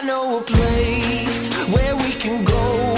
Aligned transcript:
I 0.00 0.02
know 0.02 0.38
a 0.38 0.42
place 0.42 1.54
where 1.68 1.94
we 1.94 2.12
can 2.12 2.42
go 2.42 2.96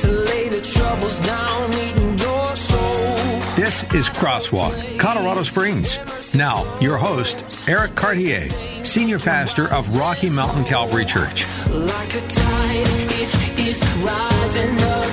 to 0.00 0.10
lay 0.10 0.48
the 0.48 0.60
troubles 0.62 1.16
down, 1.20 1.70
your 2.18 2.56
soul. 2.56 3.16
This 3.54 3.84
is 3.94 4.08
Crosswalk, 4.08 4.98
Colorado 4.98 5.44
Springs. 5.44 6.00
Now, 6.34 6.66
your 6.80 6.96
host, 6.96 7.44
Eric 7.68 7.94
Cartier, 7.94 8.48
Senior 8.82 9.20
Pastor 9.20 9.72
of 9.72 9.96
Rocky 9.96 10.28
Mountain 10.28 10.64
Calvary 10.64 11.04
Church. 11.04 11.46
Like 11.68 12.14
a 12.16 12.26
tide, 12.26 13.12
it 13.12 13.60
is 13.60 13.80
rising 13.98 14.80
up 14.80 15.03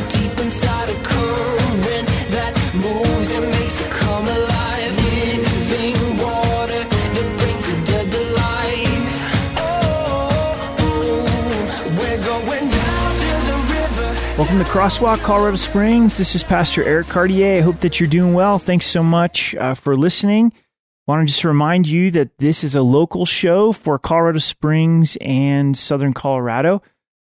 Welcome 14.51 14.65
to 14.65 14.71
Crosswalk, 14.73 15.19
Colorado 15.19 15.55
Springs. 15.55 16.17
This 16.17 16.35
is 16.35 16.43
Pastor 16.43 16.83
Eric 16.83 17.07
Cartier. 17.07 17.59
I 17.59 17.61
hope 17.61 17.79
that 17.79 18.01
you're 18.01 18.09
doing 18.09 18.33
well. 18.33 18.59
Thanks 18.59 18.85
so 18.85 19.01
much 19.01 19.55
uh, 19.55 19.75
for 19.75 19.95
listening. 19.95 20.51
I 20.53 20.59
Want 21.07 21.25
to 21.25 21.31
just 21.31 21.45
remind 21.45 21.87
you 21.87 22.11
that 22.11 22.37
this 22.37 22.61
is 22.65 22.75
a 22.75 22.81
local 22.81 23.25
show 23.25 23.71
for 23.71 23.97
Colorado 23.97 24.39
Springs 24.39 25.17
and 25.21 25.77
Southern 25.77 26.13
Colorado. 26.13 26.81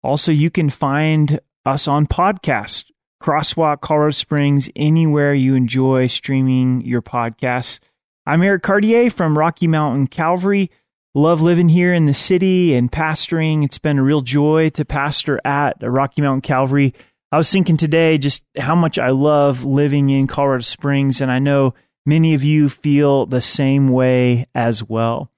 Also, 0.03 0.33
you 0.33 0.51
can 0.51 0.69
find 0.69 1.39
us 1.65 1.87
on 1.87 2.09
podcast, 2.09 2.87
Crosswalk 3.23 3.83
Colorado 3.83 4.11
Springs, 4.11 4.69
anywhere 4.75 5.33
you 5.33 5.55
enjoy 5.55 6.09
streaming 6.09 6.81
your 6.81 7.03
podcasts. 7.03 7.79
I'm 8.27 8.43
Eric 8.43 8.65
Cartier 8.65 9.11
from 9.11 9.39
Rocky 9.39 9.69
Mountain 9.69 10.09
Calvary. 10.09 10.73
Love 11.15 11.41
living 11.41 11.69
here 11.69 11.95
in 11.95 12.07
the 12.07 12.15
city 12.15 12.75
and 12.75 12.91
pastoring. 12.91 13.65
It's 13.65 13.79
been 13.79 13.99
a 13.99 14.03
real 14.03 14.23
joy 14.23 14.71
to 14.71 14.85
pastor 14.85 15.41
at 15.45 15.77
Rocky 15.81 16.21
Mountain 16.21 16.41
Calvary. 16.41 16.95
I 17.33 17.39
was 17.39 17.51
thinking 17.51 17.79
today 17.79 18.19
just 18.19 18.45
how 18.59 18.75
much 18.75 18.99
I 18.99 19.09
love 19.09 19.65
living 19.65 20.11
in 20.11 20.27
Colorado 20.27 20.65
Springs, 20.65 21.23
and 21.23 21.33
I 21.33 21.39
know 21.39 21.73
many 22.05 22.35
of 22.35 22.45
you 22.45 22.69
feel 22.69 23.25
the 23.25 23.41
same 23.41 23.89
way 23.89 24.49
as 24.55 24.85
well. 24.87 25.31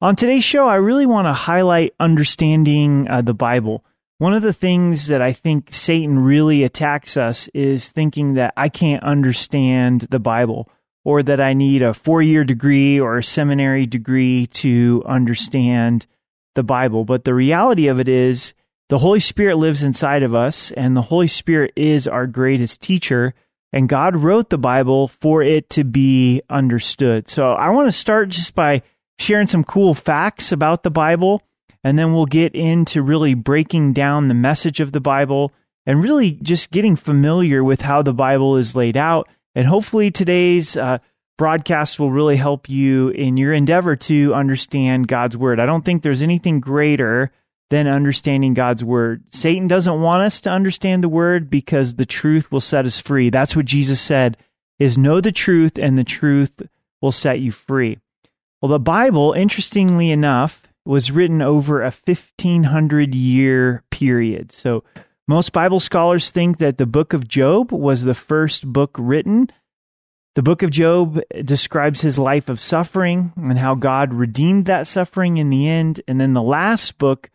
On 0.00 0.14
today's 0.14 0.44
show, 0.44 0.68
I 0.68 0.76
really 0.76 1.06
want 1.06 1.26
to 1.26 1.32
highlight 1.32 1.92
understanding 1.98 3.08
uh, 3.10 3.22
the 3.22 3.34
Bible. 3.34 3.84
One 4.18 4.32
of 4.32 4.42
the 4.42 4.52
things 4.52 5.08
that 5.08 5.20
I 5.20 5.32
think 5.32 5.74
Satan 5.74 6.20
really 6.20 6.62
attacks 6.62 7.16
us 7.16 7.48
is 7.48 7.88
thinking 7.88 8.34
that 8.34 8.54
I 8.56 8.68
can't 8.68 9.02
understand 9.02 10.02
the 10.02 10.20
Bible 10.20 10.70
or 11.04 11.20
that 11.24 11.40
I 11.40 11.54
need 11.54 11.82
a 11.82 11.94
four 11.94 12.22
year 12.22 12.44
degree 12.44 13.00
or 13.00 13.18
a 13.18 13.24
seminary 13.24 13.86
degree 13.86 14.46
to 14.46 15.02
understand 15.04 16.06
the 16.54 16.62
Bible. 16.62 17.04
But 17.04 17.24
the 17.24 17.34
reality 17.34 17.88
of 17.88 17.98
it 17.98 18.08
is, 18.08 18.54
the 18.90 18.98
Holy 18.98 19.20
Spirit 19.20 19.56
lives 19.56 19.84
inside 19.84 20.24
of 20.24 20.34
us, 20.34 20.72
and 20.72 20.96
the 20.96 21.02
Holy 21.02 21.28
Spirit 21.28 21.72
is 21.76 22.08
our 22.08 22.26
greatest 22.26 22.82
teacher. 22.82 23.34
And 23.72 23.88
God 23.88 24.16
wrote 24.16 24.50
the 24.50 24.58
Bible 24.58 25.06
for 25.06 25.44
it 25.44 25.70
to 25.70 25.84
be 25.84 26.42
understood. 26.50 27.28
So 27.28 27.52
I 27.52 27.70
want 27.70 27.86
to 27.86 27.92
start 27.92 28.30
just 28.30 28.56
by 28.56 28.82
sharing 29.20 29.46
some 29.46 29.62
cool 29.62 29.94
facts 29.94 30.50
about 30.50 30.82
the 30.82 30.90
Bible, 30.90 31.40
and 31.84 31.96
then 31.96 32.12
we'll 32.12 32.26
get 32.26 32.56
into 32.56 33.00
really 33.00 33.34
breaking 33.34 33.92
down 33.92 34.26
the 34.26 34.34
message 34.34 34.80
of 34.80 34.90
the 34.90 35.00
Bible 35.00 35.52
and 35.86 36.02
really 36.02 36.32
just 36.42 36.72
getting 36.72 36.96
familiar 36.96 37.62
with 37.62 37.82
how 37.82 38.02
the 38.02 38.12
Bible 38.12 38.56
is 38.56 38.74
laid 38.74 38.96
out. 38.96 39.28
And 39.54 39.68
hopefully 39.68 40.10
today's 40.10 40.76
uh, 40.76 40.98
broadcast 41.38 42.00
will 42.00 42.10
really 42.10 42.36
help 42.36 42.68
you 42.68 43.10
in 43.10 43.36
your 43.36 43.52
endeavor 43.52 43.94
to 43.94 44.34
understand 44.34 45.06
God's 45.06 45.36
Word. 45.36 45.60
I 45.60 45.66
don't 45.66 45.84
think 45.84 46.02
there's 46.02 46.22
anything 46.22 46.58
greater 46.58 47.30
than 47.70 47.86
understanding 47.86 48.52
God's 48.52 48.84
word. 48.84 49.22
Satan 49.32 49.68
doesn't 49.68 50.02
want 50.02 50.24
us 50.24 50.40
to 50.40 50.50
understand 50.50 51.02
the 51.02 51.08
word 51.08 51.48
because 51.48 51.94
the 51.94 52.06
truth 52.06 52.50
will 52.52 52.60
set 52.60 52.84
us 52.84 53.00
free. 53.00 53.30
That's 53.30 53.56
what 53.56 53.64
Jesus 53.64 54.00
said 54.00 54.36
is 54.78 54.98
know 54.98 55.20
the 55.20 55.32
truth 55.32 55.78
and 55.78 55.96
the 55.96 56.04
truth 56.04 56.62
will 57.00 57.12
set 57.12 57.40
you 57.40 57.52
free. 57.52 57.98
Well, 58.60 58.70
the 58.70 58.78
Bible, 58.78 59.32
interestingly 59.32 60.10
enough, 60.10 60.62
was 60.84 61.10
written 61.10 61.40
over 61.40 61.80
a 61.82 61.92
1500 62.04 63.14
year 63.14 63.84
period. 63.90 64.50
So 64.50 64.82
most 65.28 65.52
Bible 65.52 65.80
scholars 65.80 66.30
think 66.30 66.58
that 66.58 66.76
the 66.76 66.86
book 66.86 67.12
of 67.12 67.28
Job 67.28 67.70
was 67.70 68.02
the 68.02 68.14
first 68.14 68.66
book 68.66 68.96
written. 68.98 69.48
The 70.34 70.42
book 70.42 70.62
of 70.62 70.70
Job 70.70 71.20
describes 71.44 72.00
his 72.00 72.18
life 72.18 72.48
of 72.48 72.60
suffering 72.60 73.32
and 73.36 73.58
how 73.58 73.74
God 73.74 74.12
redeemed 74.12 74.66
that 74.66 74.86
suffering 74.86 75.36
in 75.36 75.50
the 75.50 75.68
end. 75.68 76.00
And 76.08 76.20
then 76.20 76.32
the 76.32 76.42
last 76.42 76.98
book 76.98 77.30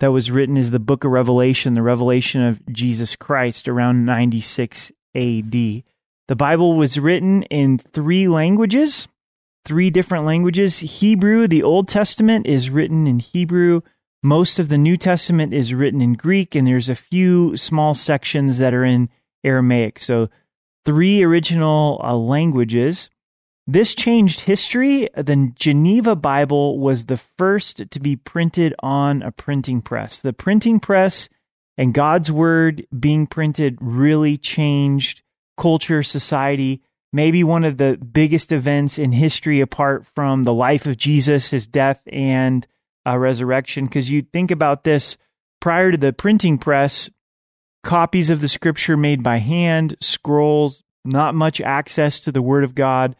that 0.00 0.12
was 0.12 0.30
written 0.30 0.56
is 0.56 0.70
the 0.70 0.78
book 0.78 1.04
of 1.04 1.12
Revelation, 1.12 1.74
the 1.74 1.82
revelation 1.82 2.42
of 2.42 2.66
Jesus 2.72 3.16
Christ 3.16 3.68
around 3.68 4.04
96 4.04 4.90
AD. 5.14 5.52
The 5.52 6.36
Bible 6.36 6.74
was 6.74 6.98
written 6.98 7.42
in 7.44 7.78
three 7.78 8.26
languages, 8.26 9.08
three 9.64 9.90
different 9.90 10.24
languages. 10.24 10.78
Hebrew, 10.78 11.46
the 11.46 11.62
Old 11.62 11.86
Testament 11.86 12.46
is 12.46 12.70
written 12.70 13.06
in 13.06 13.18
Hebrew. 13.18 13.82
Most 14.22 14.58
of 14.58 14.68
the 14.68 14.78
New 14.78 14.96
Testament 14.96 15.52
is 15.52 15.74
written 15.74 16.00
in 16.00 16.14
Greek, 16.14 16.54
and 16.54 16.66
there's 16.66 16.88
a 16.88 16.94
few 16.94 17.56
small 17.56 17.94
sections 17.94 18.58
that 18.58 18.74
are 18.74 18.84
in 18.84 19.08
Aramaic. 19.44 20.00
So, 20.00 20.28
three 20.84 21.22
original 21.22 22.00
uh, 22.02 22.14
languages. 22.14 23.10
This 23.72 23.94
changed 23.94 24.40
history. 24.40 25.08
The 25.16 25.52
Geneva 25.54 26.16
Bible 26.16 26.80
was 26.80 27.04
the 27.04 27.16
first 27.16 27.88
to 27.88 28.00
be 28.00 28.16
printed 28.16 28.74
on 28.80 29.22
a 29.22 29.30
printing 29.30 29.80
press. 29.80 30.18
The 30.18 30.32
printing 30.32 30.80
press 30.80 31.28
and 31.78 31.94
God's 31.94 32.32
Word 32.32 32.84
being 32.98 33.28
printed 33.28 33.78
really 33.80 34.36
changed 34.38 35.22
culture, 35.56 36.02
society. 36.02 36.82
Maybe 37.12 37.44
one 37.44 37.62
of 37.62 37.76
the 37.76 37.96
biggest 37.96 38.50
events 38.50 38.98
in 38.98 39.12
history, 39.12 39.60
apart 39.60 40.04
from 40.16 40.42
the 40.42 40.52
life 40.52 40.86
of 40.86 40.96
Jesus, 40.96 41.50
his 41.50 41.68
death 41.68 42.02
and 42.10 42.66
uh, 43.06 43.16
resurrection. 43.16 43.84
Because 43.84 44.10
you 44.10 44.22
think 44.22 44.50
about 44.50 44.82
this 44.82 45.16
prior 45.60 45.92
to 45.92 45.96
the 45.96 46.12
printing 46.12 46.58
press, 46.58 47.08
copies 47.84 48.30
of 48.30 48.40
the 48.40 48.48
scripture 48.48 48.96
made 48.96 49.22
by 49.22 49.38
hand, 49.38 49.96
scrolls, 50.00 50.82
not 51.04 51.36
much 51.36 51.60
access 51.60 52.18
to 52.18 52.32
the 52.32 52.42
Word 52.42 52.64
of 52.64 52.74
God 52.74 53.14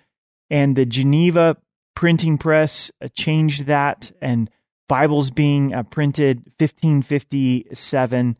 and 0.50 0.74
the 0.74 0.84
Geneva 0.84 1.56
printing 1.94 2.38
press 2.38 2.90
uh, 3.02 3.08
changed 3.08 3.66
that, 3.66 4.10
and 4.20 4.50
Bibles 4.88 5.30
being 5.30 5.72
uh, 5.74 5.84
printed 5.84 6.38
1557, 6.58 8.36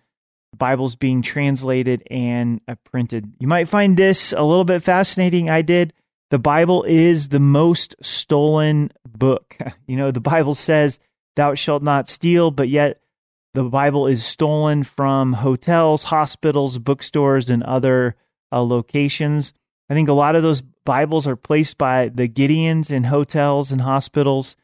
Bibles 0.57 0.97
being 0.97 1.23
translated 1.23 2.03
and 2.11 2.61
uh, 2.67 2.75
printed. 2.85 3.33
You 3.39 3.47
might 3.47 3.69
find 3.69 3.97
this 3.97 4.33
a 4.33 4.43
little 4.43 4.65
bit 4.65 4.83
fascinating. 4.83 5.49
I 5.49 5.63
did. 5.63 5.93
The 6.31 6.39
Bible 6.39 6.85
is 6.85 7.29
the 7.29 7.41
most 7.41 7.95
stolen 8.03 8.91
book. 9.07 9.57
You 9.87 9.97
know, 9.97 10.13
the 10.13 10.21
Bible 10.21 10.55
says, 10.55 11.01
Thou 11.35 11.55
shalt 11.55 11.83
not 11.83 12.09
steal, 12.09 12.53
but 12.53 12.69
yet 12.69 13.01
the 13.55 13.65
Bible 13.65 14.07
is 14.07 14.25
stolen 14.25 14.85
from 14.85 15.33
hotels, 15.33 16.05
hospitals, 16.05 16.79
bookstores, 16.79 17.51
and 17.51 17.65
other 17.65 18.15
uh, 18.53 18.63
locations. 18.63 19.53
I 19.91 19.95
think 19.95 20.09
a 20.09 20.13
lot 20.13 20.37
of 20.37 20.45
those 20.45 20.63
Bibles 20.85 21.27
are 21.27 21.35
placed 21.35 21.77
by 21.77 22.11
the 22.15 22.29
Gideons 22.29 22.93
in 22.93 23.03
hotels 23.03 23.73
and 23.73 23.81
hospitals, 23.81 24.55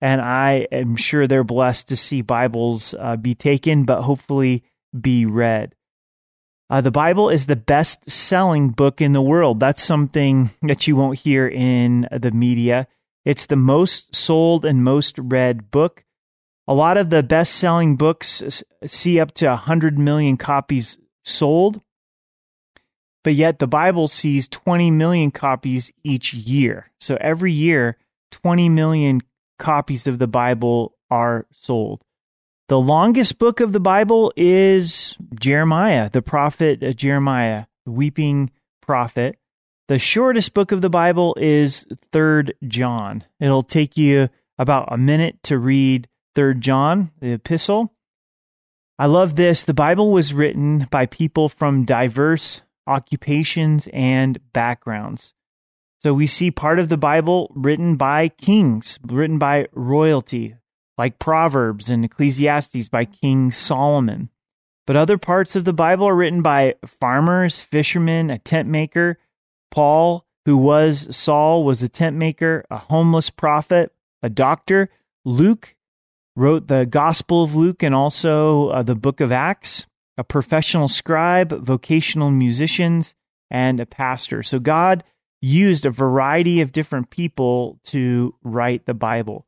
and 0.00 0.20
I 0.20 0.68
am 0.70 0.94
sure 0.94 1.26
they're 1.26 1.42
blessed 1.42 1.88
to 1.88 1.96
see 1.96 2.22
Bibles 2.22 2.94
uh, 2.94 3.16
be 3.16 3.34
taken, 3.34 3.84
but 3.84 4.02
hopefully 4.02 4.62
be 4.98 5.26
read. 5.26 5.74
Uh, 6.70 6.80
the 6.80 6.92
Bible 6.92 7.30
is 7.30 7.46
the 7.46 7.56
best 7.56 8.08
selling 8.08 8.70
book 8.70 9.00
in 9.00 9.12
the 9.12 9.20
world. 9.20 9.58
That's 9.58 9.82
something 9.82 10.50
that 10.62 10.86
you 10.86 10.94
won't 10.94 11.18
hear 11.18 11.48
in 11.48 12.08
the 12.12 12.30
media. 12.30 12.86
It's 13.24 13.46
the 13.46 13.56
most 13.56 14.14
sold 14.14 14.64
and 14.64 14.84
most 14.84 15.18
read 15.18 15.72
book. 15.72 16.04
A 16.68 16.74
lot 16.74 16.96
of 16.96 17.10
the 17.10 17.24
best 17.24 17.54
selling 17.54 17.96
books 17.96 18.62
see 18.86 19.18
up 19.18 19.32
to 19.34 19.46
100 19.48 19.98
million 19.98 20.36
copies 20.36 20.96
sold 21.24 21.80
but 23.26 23.34
yet 23.34 23.58
the 23.58 23.66
Bible 23.66 24.06
sees 24.06 24.46
20 24.46 24.92
million 24.92 25.32
copies 25.32 25.90
each 26.04 26.32
year. 26.32 26.92
So 27.00 27.18
every 27.20 27.52
year, 27.52 27.98
20 28.30 28.68
million 28.68 29.20
copies 29.58 30.06
of 30.06 30.20
the 30.20 30.28
Bible 30.28 30.94
are 31.10 31.48
sold. 31.50 32.04
The 32.68 32.78
longest 32.78 33.40
book 33.40 33.58
of 33.58 33.72
the 33.72 33.80
Bible 33.80 34.32
is 34.36 35.18
Jeremiah, 35.40 36.08
the 36.08 36.22
prophet 36.22 36.84
uh, 36.84 36.92
Jeremiah, 36.92 37.64
the 37.84 37.90
weeping 37.90 38.52
prophet. 38.80 39.36
The 39.88 39.98
shortest 39.98 40.54
book 40.54 40.70
of 40.70 40.80
the 40.80 40.88
Bible 40.88 41.36
is 41.40 41.84
3rd 42.12 42.52
John. 42.68 43.24
It'll 43.40 43.64
take 43.64 43.96
you 43.96 44.28
about 44.56 44.92
a 44.92 44.96
minute 44.96 45.42
to 45.42 45.58
read 45.58 46.06
3rd 46.36 46.60
John, 46.60 47.10
the 47.18 47.32
epistle. 47.32 47.92
I 49.00 49.06
love 49.06 49.34
this. 49.34 49.64
The 49.64 49.74
Bible 49.74 50.12
was 50.12 50.32
written 50.32 50.86
by 50.92 51.06
people 51.06 51.48
from 51.48 51.84
diverse 51.84 52.62
occupations, 52.86 53.88
and 53.92 54.38
backgrounds. 54.52 55.34
So 56.02 56.14
we 56.14 56.26
see 56.26 56.50
part 56.50 56.78
of 56.78 56.88
the 56.88 56.96
Bible 56.96 57.50
written 57.54 57.96
by 57.96 58.28
kings, 58.28 58.98
written 59.02 59.38
by 59.38 59.66
royalty. 59.72 60.54
like 60.98 61.18
Proverbs 61.18 61.90
and 61.90 62.04
Ecclesiastes 62.04 62.88
by 62.88 63.04
King 63.04 63.52
Solomon. 63.52 64.30
But 64.86 64.96
other 64.96 65.18
parts 65.18 65.56
of 65.56 65.64
the 65.64 65.72
Bible 65.72 66.06
are 66.06 66.14
written 66.14 66.42
by 66.42 66.74
farmers, 66.84 67.60
fishermen, 67.60 68.30
a 68.30 68.38
tent 68.38 68.68
maker. 68.68 69.18
Paul, 69.70 70.24
who 70.44 70.56
was 70.56 71.14
Saul, 71.14 71.64
was 71.64 71.82
a 71.82 71.88
tent 71.88 72.16
maker, 72.16 72.64
a 72.70 72.78
homeless 72.78 73.30
prophet, 73.30 73.92
a 74.22 74.28
doctor. 74.28 74.88
Luke 75.24 75.74
wrote 76.36 76.68
the 76.68 76.86
Gospel 76.86 77.42
of 77.42 77.56
Luke 77.56 77.82
and 77.82 77.94
also 77.94 78.68
uh, 78.68 78.82
the 78.82 78.94
book 78.94 79.20
of 79.20 79.32
Acts, 79.32 79.86
a 80.18 80.24
professional 80.24 80.88
scribe, 80.88 81.52
vocational 81.64 82.30
musicians, 82.30 83.14
and 83.50 83.80
a 83.80 83.86
pastor. 83.86 84.42
So 84.42 84.58
God 84.58 85.04
used 85.40 85.86
a 85.86 85.90
variety 85.90 86.60
of 86.60 86.72
different 86.72 87.10
people 87.10 87.78
to 87.84 88.34
write 88.42 88.86
the 88.86 88.94
Bible. 88.94 89.46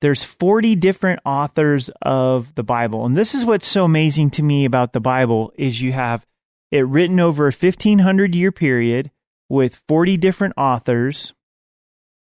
There's 0.00 0.24
40 0.24 0.76
different 0.76 1.20
authors 1.24 1.90
of 2.02 2.54
the 2.54 2.62
Bible. 2.62 3.06
And 3.06 3.16
this 3.16 3.34
is 3.34 3.44
what's 3.44 3.66
so 3.66 3.84
amazing 3.84 4.30
to 4.32 4.42
me 4.42 4.64
about 4.64 4.92
the 4.92 5.00
Bible 5.00 5.52
is 5.56 5.80
you 5.80 5.92
have 5.92 6.26
it 6.70 6.86
written 6.86 7.20
over 7.20 7.44
a 7.44 7.52
1500 7.52 8.34
year 8.34 8.52
period 8.52 9.10
with 9.48 9.80
40 9.88 10.16
different 10.16 10.54
authors 10.56 11.32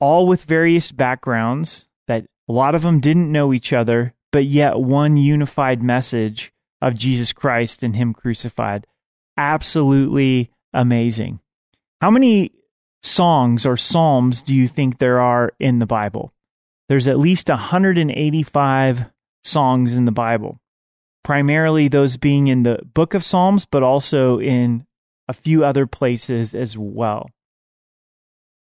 all 0.00 0.26
with 0.26 0.42
various 0.42 0.90
backgrounds 0.90 1.88
that 2.08 2.24
a 2.48 2.52
lot 2.52 2.74
of 2.74 2.82
them 2.82 2.98
didn't 2.98 3.30
know 3.30 3.52
each 3.52 3.72
other, 3.72 4.12
but 4.32 4.44
yet 4.44 4.76
one 4.76 5.16
unified 5.16 5.80
message 5.80 6.52
of 6.82 6.94
Jesus 6.94 7.32
Christ 7.32 7.82
and 7.82 7.96
him 7.96 8.12
crucified. 8.12 8.86
Absolutely 9.38 10.50
amazing. 10.74 11.40
How 12.02 12.10
many 12.10 12.50
songs 13.02 13.64
or 13.64 13.76
psalms 13.76 14.42
do 14.42 14.54
you 14.54 14.68
think 14.68 14.98
there 14.98 15.20
are 15.20 15.52
in 15.60 15.78
the 15.78 15.86
Bible? 15.86 16.34
There's 16.88 17.08
at 17.08 17.18
least 17.18 17.48
185 17.48 19.04
songs 19.44 19.94
in 19.94 20.04
the 20.04 20.12
Bible, 20.12 20.60
primarily 21.22 21.88
those 21.88 22.16
being 22.16 22.48
in 22.48 22.64
the 22.64 22.80
book 22.92 23.14
of 23.14 23.24
Psalms, 23.24 23.64
but 23.64 23.82
also 23.82 24.40
in 24.40 24.84
a 25.28 25.32
few 25.32 25.64
other 25.64 25.86
places 25.86 26.54
as 26.54 26.76
well. 26.76 27.30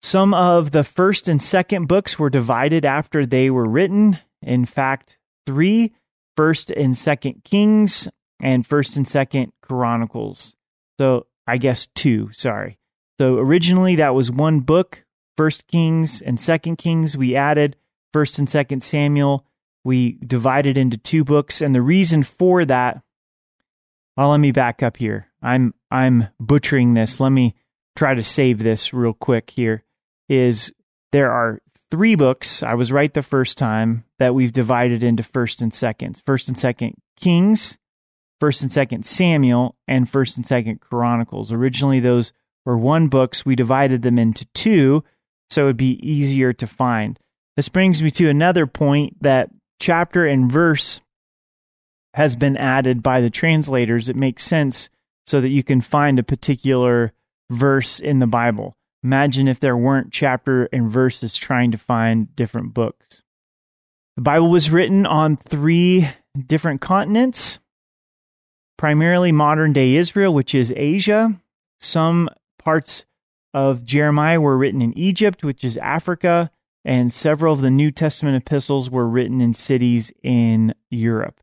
Some 0.03 0.33
of 0.33 0.71
the 0.71 0.83
first 0.83 1.27
and 1.27 1.41
second 1.41 1.87
books 1.87 2.17
were 2.17 2.29
divided 2.29 2.85
after 2.85 3.25
they 3.25 3.49
were 3.49 3.67
written. 3.67 4.19
In 4.41 4.65
fact, 4.65 5.17
three 5.45 5.93
first 6.35 6.71
and 6.71 6.97
second 6.97 7.43
Kings 7.43 8.07
and 8.41 8.65
first 8.65 8.97
and 8.97 9.07
second 9.07 9.53
Chronicles. 9.61 10.55
So 10.99 11.27
I 11.47 11.57
guess 11.57 11.87
two, 11.95 12.29
sorry. 12.33 12.77
So 13.19 13.37
originally 13.37 13.95
that 13.97 14.15
was 14.15 14.31
one 14.31 14.61
book, 14.61 15.05
First 15.37 15.67
Kings 15.67 16.21
and 16.21 16.39
Second 16.39 16.77
Kings. 16.77 17.15
We 17.15 17.35
added 17.35 17.75
First 18.13 18.39
and 18.39 18.49
Second 18.49 18.83
Samuel. 18.83 19.45
We 19.83 20.13
divided 20.25 20.77
into 20.77 20.97
two 20.97 21.23
books, 21.23 21.61
and 21.61 21.73
the 21.73 21.81
reason 21.81 22.23
for 22.23 22.63
that. 22.65 23.01
Well, 24.15 24.29
let 24.29 24.39
me 24.39 24.51
back 24.51 24.83
up 24.83 24.97
here. 24.97 25.27
I'm 25.41 25.73
I'm 25.89 26.27
butchering 26.39 26.93
this. 26.93 27.19
Let 27.19 27.31
me 27.31 27.55
try 27.95 28.13
to 28.13 28.23
save 28.23 28.59
this 28.59 28.93
real 28.93 29.13
quick 29.13 29.49
here. 29.49 29.83
Is 30.29 30.71
there 31.11 31.31
are 31.31 31.59
three 31.89 32.15
books. 32.15 32.63
I 32.63 32.75
was 32.75 32.91
right 32.91 33.13
the 33.13 33.21
first 33.21 33.57
time 33.57 34.05
that 34.21 34.35
we've 34.35 34.53
divided 34.53 35.01
into 35.01 35.23
first 35.23 35.63
and 35.63 35.73
second. 35.73 36.21
First 36.27 36.47
and 36.47 36.55
second 36.57 36.93
Kings, 37.19 37.79
first 38.39 38.61
and 38.61 38.71
second 38.71 39.03
Samuel, 39.03 39.75
and 39.87 40.07
first 40.07 40.37
and 40.37 40.45
second 40.45 40.79
Chronicles. 40.79 41.51
Originally, 41.51 41.99
those 41.99 42.31
were 42.63 42.77
one 42.77 43.07
books. 43.07 43.47
We 43.47 43.55
divided 43.55 44.03
them 44.03 44.19
into 44.19 44.45
two, 44.53 45.03
so 45.49 45.63
it 45.63 45.65
would 45.65 45.77
be 45.77 45.97
easier 46.07 46.53
to 46.53 46.67
find. 46.67 47.17
This 47.55 47.67
brings 47.67 48.03
me 48.03 48.11
to 48.11 48.29
another 48.29 48.67
point 48.67 49.17
that 49.23 49.49
chapter 49.79 50.27
and 50.27 50.51
verse 50.51 51.01
has 52.13 52.35
been 52.35 52.57
added 52.57 53.01
by 53.01 53.21
the 53.21 53.31
translators. 53.31 54.07
It 54.07 54.15
makes 54.15 54.43
sense 54.43 54.91
so 55.25 55.41
that 55.41 55.49
you 55.49 55.63
can 55.63 55.81
find 55.81 56.19
a 56.19 56.23
particular 56.23 57.11
verse 57.49 57.99
in 57.99 58.19
the 58.19 58.27
Bible. 58.27 58.75
Imagine 59.03 59.47
if 59.47 59.59
there 59.59 59.75
weren't 59.75 60.13
chapter 60.13 60.65
and 60.71 60.91
verses 60.91 61.35
trying 61.35 61.71
to 61.71 61.79
find 61.79 62.35
different 62.35 62.75
books. 62.75 63.23
The 64.17 64.23
Bible 64.23 64.49
was 64.49 64.69
written 64.69 65.05
on 65.05 65.37
three 65.37 66.09
different 66.47 66.81
continents, 66.81 67.59
primarily 68.77 69.31
modern 69.31 69.73
day 69.73 69.95
Israel, 69.95 70.33
which 70.33 70.53
is 70.53 70.73
Asia. 70.75 71.39
Some 71.79 72.29
parts 72.59 73.05
of 73.53 73.83
Jeremiah 73.83 74.41
were 74.41 74.57
written 74.57 74.81
in 74.81 74.97
Egypt, 74.97 75.43
which 75.43 75.63
is 75.63 75.77
Africa, 75.77 76.51
and 76.83 77.11
several 77.11 77.53
of 77.53 77.61
the 77.61 77.69
New 77.69 77.91
Testament 77.91 78.37
epistles 78.37 78.89
were 78.89 79.07
written 79.07 79.39
in 79.39 79.53
cities 79.53 80.11
in 80.23 80.73
Europe. 80.89 81.39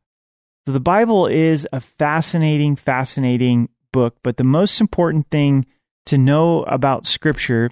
So 0.67 0.73
the 0.73 0.79
Bible 0.79 1.27
is 1.27 1.67
a 1.73 1.79
fascinating, 1.79 2.75
fascinating 2.75 3.69
book, 3.91 4.17
but 4.23 4.37
the 4.37 4.43
most 4.43 4.79
important 4.79 5.29
thing 5.29 5.65
to 6.05 6.17
know 6.17 6.63
about 6.63 7.05
Scripture 7.05 7.71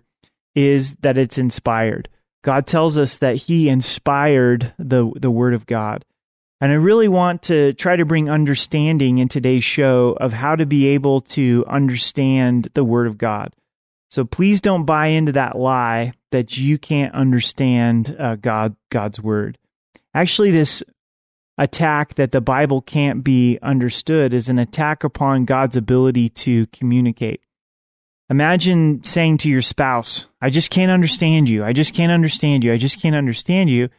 is 0.56 0.96
that 1.02 1.18
it's 1.18 1.38
inspired. 1.38 2.10
God 2.48 2.66
tells 2.66 2.98
us 2.98 3.18
that 3.18 3.36
He 3.36 3.68
inspired 3.68 4.74
the, 4.80 5.12
the 5.20 5.30
Word 5.30 5.54
of 5.54 5.66
God. 5.66 6.06
And 6.62 6.72
I 6.72 6.76
really 6.76 7.10
want 7.10 7.44
to 7.44 7.74
try 7.74 7.98
to 7.98 8.06
bring 8.06 8.30
understanding 8.30 9.18
in 9.18 9.28
today's 9.28 9.66
show 9.66 10.16
of 10.22 10.32
how 10.32 10.56
to 10.56 10.66
be 10.66 10.88
able 10.88 11.20
to 11.36 11.66
understand 11.68 12.70
the 12.74 12.86
Word 12.86 13.08
of 13.08 13.18
God. 13.18 13.54
So 14.12 14.24
please 14.24 14.62
don't 14.62 14.86
buy 14.86 15.08
into 15.08 15.34
that 15.34 15.58
lie 15.58 16.14
that 16.32 16.58
you 16.58 16.78
can't 16.78 17.14
understand 17.14 18.16
uh, 18.18 18.38
God 18.38 18.78
God's 18.92 19.20
word. 19.20 19.58
Actually, 20.14 20.52
this 20.52 20.82
attack 21.58 22.16
that 22.16 22.32
the 22.32 22.40
Bible 22.40 22.80
can't 22.80 23.26
be 23.26 23.60
understood 23.62 24.34
is 24.34 24.48
an 24.48 24.58
attack 24.58 25.04
upon 25.04 25.44
God's 25.44 25.76
ability 25.76 26.30
to 26.30 26.66
communicate. 26.68 27.42
Imagine 28.30 29.04
saying 29.04 29.38
to 29.40 29.50
your 29.50 29.62
spouse, 29.62 30.26
I 30.42 30.50
just 30.50 30.70
can't 30.70 30.92
understand 30.92 31.48
you. 31.48 31.64
I 31.64 31.72
just 31.74 31.94
can't 31.94 32.12
understand 32.12 32.64
you. 32.64 32.74
I 32.74 32.78
just 32.78 33.02
can't 33.02 33.16
understand 33.16 33.70
you. 33.70 33.90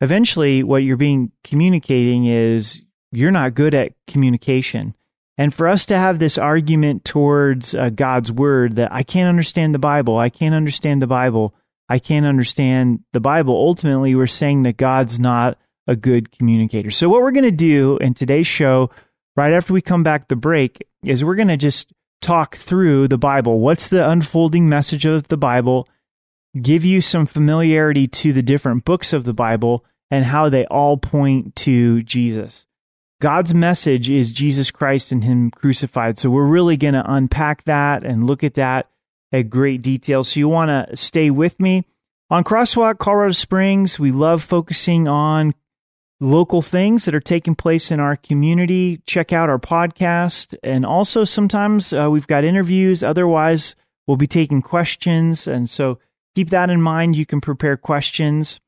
Eventually, 0.00 0.62
what 0.62 0.82
you're 0.82 0.96
being 0.96 1.32
communicating 1.44 2.26
is 2.26 2.80
you're 3.12 3.30
not 3.30 3.54
good 3.54 3.74
at 3.74 3.92
communication. 4.06 4.94
And 5.38 5.52
for 5.52 5.68
us 5.68 5.86
to 5.86 5.98
have 5.98 6.18
this 6.18 6.38
argument 6.38 7.04
towards 7.04 7.74
uh, 7.74 7.90
God's 7.90 8.32
word 8.32 8.76
that 8.76 8.92
I 8.92 9.02
can't 9.02 9.28
understand 9.28 9.74
the 9.74 9.78
Bible, 9.78 10.16
I 10.18 10.30
can't 10.30 10.54
understand 10.54 11.02
the 11.02 11.06
Bible, 11.06 11.54
I 11.88 11.98
can't 11.98 12.26
understand 12.26 13.00
the 13.12 13.20
Bible, 13.20 13.54
ultimately, 13.54 14.14
we're 14.14 14.26
saying 14.26 14.62
that 14.62 14.76
God's 14.76 15.20
not 15.20 15.58
a 15.86 15.94
good 15.94 16.32
communicator. 16.32 16.90
So, 16.90 17.08
what 17.08 17.20
we're 17.20 17.32
going 17.32 17.44
to 17.44 17.50
do 17.50 17.98
in 17.98 18.14
today's 18.14 18.46
show, 18.46 18.90
right 19.36 19.52
after 19.52 19.72
we 19.72 19.82
come 19.82 20.02
back 20.02 20.28
the 20.28 20.36
break, 20.36 20.84
is 21.04 21.24
we're 21.24 21.36
going 21.36 21.48
to 21.48 21.56
just 21.56 21.92
talk 22.20 22.56
through 22.56 23.08
the 23.08 23.18
Bible. 23.18 23.60
What's 23.60 23.88
the 23.88 24.08
unfolding 24.08 24.68
message 24.68 25.04
of 25.04 25.28
the 25.28 25.36
Bible? 25.36 25.88
Give 26.60 26.84
you 26.84 27.00
some 27.00 27.26
familiarity 27.26 28.08
to 28.08 28.32
the 28.32 28.42
different 28.42 28.84
books 28.84 29.12
of 29.12 29.24
the 29.24 29.34
Bible 29.34 29.84
and 30.10 30.24
how 30.24 30.48
they 30.48 30.64
all 30.66 30.96
point 30.96 31.54
to 31.56 32.02
Jesus. 32.02 32.66
God's 33.20 33.54
message 33.54 34.10
is 34.10 34.30
Jesus 34.30 34.70
Christ 34.70 35.10
and 35.10 35.24
Him 35.24 35.50
crucified. 35.50 36.18
So 36.18 36.30
we're 36.30 36.46
really 36.46 36.76
going 36.76 36.94
to 36.94 37.12
unpack 37.12 37.64
that 37.64 38.04
and 38.04 38.26
look 38.26 38.44
at 38.44 38.54
that 38.54 38.90
at 39.32 39.50
great 39.50 39.82
detail. 39.82 40.22
So 40.22 40.40
you 40.40 40.48
want 40.48 40.68
to 40.68 40.96
stay 40.96 41.30
with 41.30 41.58
me. 41.58 41.84
On 42.28 42.44
Crosswalk 42.44 42.98
Colorado 42.98 43.32
Springs, 43.32 43.98
we 43.98 44.10
love 44.10 44.42
focusing 44.42 45.08
on 45.08 45.54
local 46.20 46.62
things 46.62 47.04
that 47.04 47.14
are 47.14 47.20
taking 47.20 47.54
place 47.54 47.90
in 47.90 48.00
our 48.00 48.16
community. 48.16 48.98
Check 49.06 49.32
out 49.32 49.50
our 49.50 49.58
podcast. 49.58 50.54
And 50.62 50.86
also, 50.86 51.24
sometimes 51.24 51.92
uh, 51.92 52.08
we've 52.10 52.26
got 52.26 52.44
interviews. 52.44 53.02
Otherwise, 53.02 53.76
we'll 54.06 54.16
be 54.16 54.26
taking 54.26 54.62
questions. 54.62 55.46
And 55.46 55.68
so 55.68 55.98
keep 56.34 56.50
that 56.50 56.70
in 56.70 56.80
mind. 56.80 57.16
You 57.16 57.26
can 57.26 57.40
prepare 57.40 57.76
questions. 57.76 58.60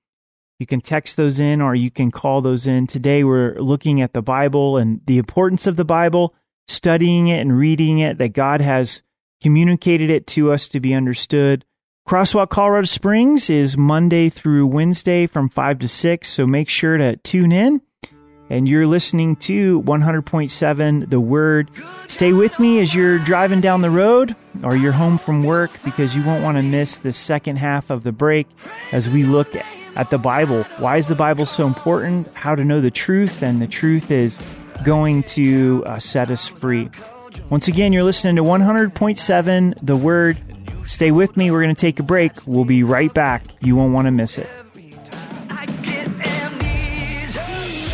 You 0.59 0.67
can 0.67 0.81
text 0.81 1.17
those 1.17 1.39
in 1.39 1.61
or 1.61 1.75
you 1.75 1.91
can 1.91 2.11
call 2.11 2.41
those 2.41 2.67
in. 2.67 2.87
Today 2.87 3.23
we're 3.23 3.55
looking 3.61 4.03
at 4.03 4.13
the 4.13 4.23
Bible 4.23 4.77
and 4.77 5.01
the 5.07 5.19
importance 5.19 5.67
of 5.67 5.77
the 5.77 5.85
Bible, 5.85 6.35
studying 6.67 7.29
it 7.29 7.41
and 7.41 7.57
reading 7.57 8.01
it, 8.01 8.19
that 8.19 8.33
God 8.33 8.61
has 8.61 9.03
communicated 9.41 10.11
it 10.11 10.27
to 10.27 10.53
us 10.53 10.67
to 10.69 10.81
be 10.81 10.95
understood. 10.95 11.65
Crosswalk 12.09 12.49
Colorado 12.49 12.87
Springs 12.87 13.51
is 13.51 13.77
Monday 13.77 14.31
through 14.31 14.67
Wednesday 14.67 15.27
from 15.27 15.51
5 15.51 15.81
to 15.81 15.89
6, 15.89 16.27
so 16.27 16.47
make 16.47 16.71
sure 16.71 16.97
to 16.97 17.17
tune 17.17 17.53
in. 17.53 17.83
And 18.49 18.67
you're 18.67 18.87
listening 18.87 19.37
to 19.37 19.83
100.7 19.83 21.11
The 21.11 21.21
Word. 21.21 21.71
Stay 22.07 22.33
with 22.33 22.59
me 22.59 22.81
as 22.81 22.95
you're 22.95 23.19
driving 23.19 23.61
down 23.61 23.83
the 23.83 23.91
road 23.91 24.35
or 24.63 24.75
you're 24.75 24.91
home 24.91 25.19
from 25.19 25.45
work 25.45 25.71
because 25.85 26.17
you 26.17 26.25
won't 26.25 26.43
want 26.43 26.57
to 26.57 26.63
miss 26.63 26.97
the 26.97 27.13
second 27.13 27.57
half 27.57 27.91
of 27.91 28.05
the 28.05 28.13
break 28.13 28.47
as 28.91 29.07
we 29.11 29.25
look 29.25 29.55
at 29.95 30.09
the 30.09 30.17
Bible. 30.17 30.63
Why 30.79 30.97
is 30.97 31.09
the 31.09 31.15
Bible 31.15 31.45
so 31.45 31.67
important? 31.67 32.33
How 32.33 32.55
to 32.55 32.65
know 32.65 32.81
the 32.81 32.91
truth, 32.91 33.43
and 33.43 33.61
the 33.61 33.67
truth 33.67 34.11
is 34.11 34.41
going 34.83 35.25
to 35.25 35.85
uh, 35.85 35.99
set 35.99 36.31
us 36.31 36.49
free. 36.49 36.89
Once 37.51 37.69
again, 37.69 37.93
you're 37.93 38.03
listening 38.03 38.37
to 38.37 38.43
100.7 38.43 39.75
The 39.83 39.97
Word. 39.97 40.39
Stay 40.89 41.11
with 41.11 41.37
me. 41.37 41.51
We're 41.51 41.63
going 41.63 41.75
to 41.75 41.81
take 41.81 42.01
a 42.01 42.03
break. 42.03 42.33
We'll 42.47 42.65
be 42.65 42.83
right 42.83 43.13
back. 43.13 43.45
You 43.61 43.77
won't 43.77 43.93
want 43.93 44.07
to 44.07 44.11
miss 44.11 44.39
it. 44.39 44.49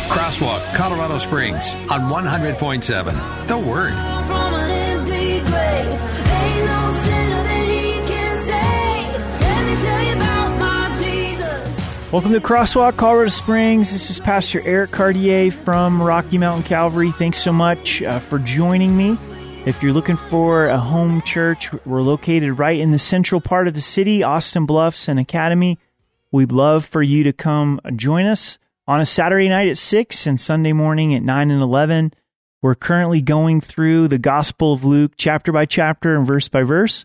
Crosswalk, 0.07 0.73
Colorado 0.75 1.17
Springs 1.17 1.75
on 1.91 2.09
100.7. 2.09 3.47
The 3.47 3.57
Word. 3.57 3.91
from 3.91 4.53
an 4.53 4.71
empty 4.71 5.39
grave. 5.39 5.91
Ain't 6.31 6.65
no 6.65 6.91
sinner 7.03 7.43
that 7.43 7.67
he 7.67 7.99
can 8.07 8.37
save. 8.45 9.41
Let 9.41 9.65
me 9.65 9.75
tell 9.85 10.03
you 10.03 10.15
about 10.15 10.57
my 10.57 10.97
Jesus. 10.97 12.11
Welcome 12.13 12.31
to 12.31 12.39
Crosswalk, 12.39 12.95
Colorado 12.95 13.29
Springs. 13.29 13.91
This 13.91 14.09
is 14.09 14.21
Pastor 14.21 14.61
Eric 14.63 14.91
Cartier 14.91 15.51
from 15.51 16.01
Rocky 16.01 16.37
Mountain 16.37 16.63
Calvary. 16.63 17.11
Thanks 17.11 17.39
so 17.39 17.51
much 17.51 18.01
uh, 18.01 18.19
for 18.19 18.39
joining 18.39 18.95
me. 18.95 19.17
If 19.65 19.81
you're 19.81 19.93
looking 19.93 20.15
for 20.15 20.67
a 20.67 20.77
home 20.77 21.23
church, 21.23 21.73
we're 21.87 22.03
located 22.03 22.59
right 22.59 22.79
in 22.79 22.91
the 22.91 22.99
central 22.99 23.41
part 23.41 23.67
of 23.67 23.73
the 23.73 23.81
city, 23.81 24.21
Austin 24.21 24.67
Bluffs 24.67 25.07
and 25.07 25.19
Academy. 25.19 25.79
We'd 26.31 26.51
love 26.51 26.85
for 26.85 27.01
you 27.01 27.23
to 27.23 27.33
come 27.33 27.81
join 27.95 28.27
us 28.27 28.59
on 28.85 29.01
a 29.01 29.07
Saturday 29.07 29.49
night 29.49 29.67
at 29.67 29.79
6 29.79 30.27
and 30.27 30.39
Sunday 30.39 30.71
morning 30.71 31.15
at 31.15 31.23
9 31.23 31.49
and 31.49 31.63
11. 31.63 32.13
We're 32.61 32.75
currently 32.75 33.23
going 33.23 33.59
through 33.59 34.07
the 34.07 34.19
Gospel 34.19 34.71
of 34.71 34.85
Luke 34.85 35.13
chapter 35.17 35.51
by 35.51 35.65
chapter 35.65 36.15
and 36.15 36.27
verse 36.27 36.47
by 36.47 36.61
verse. 36.61 37.03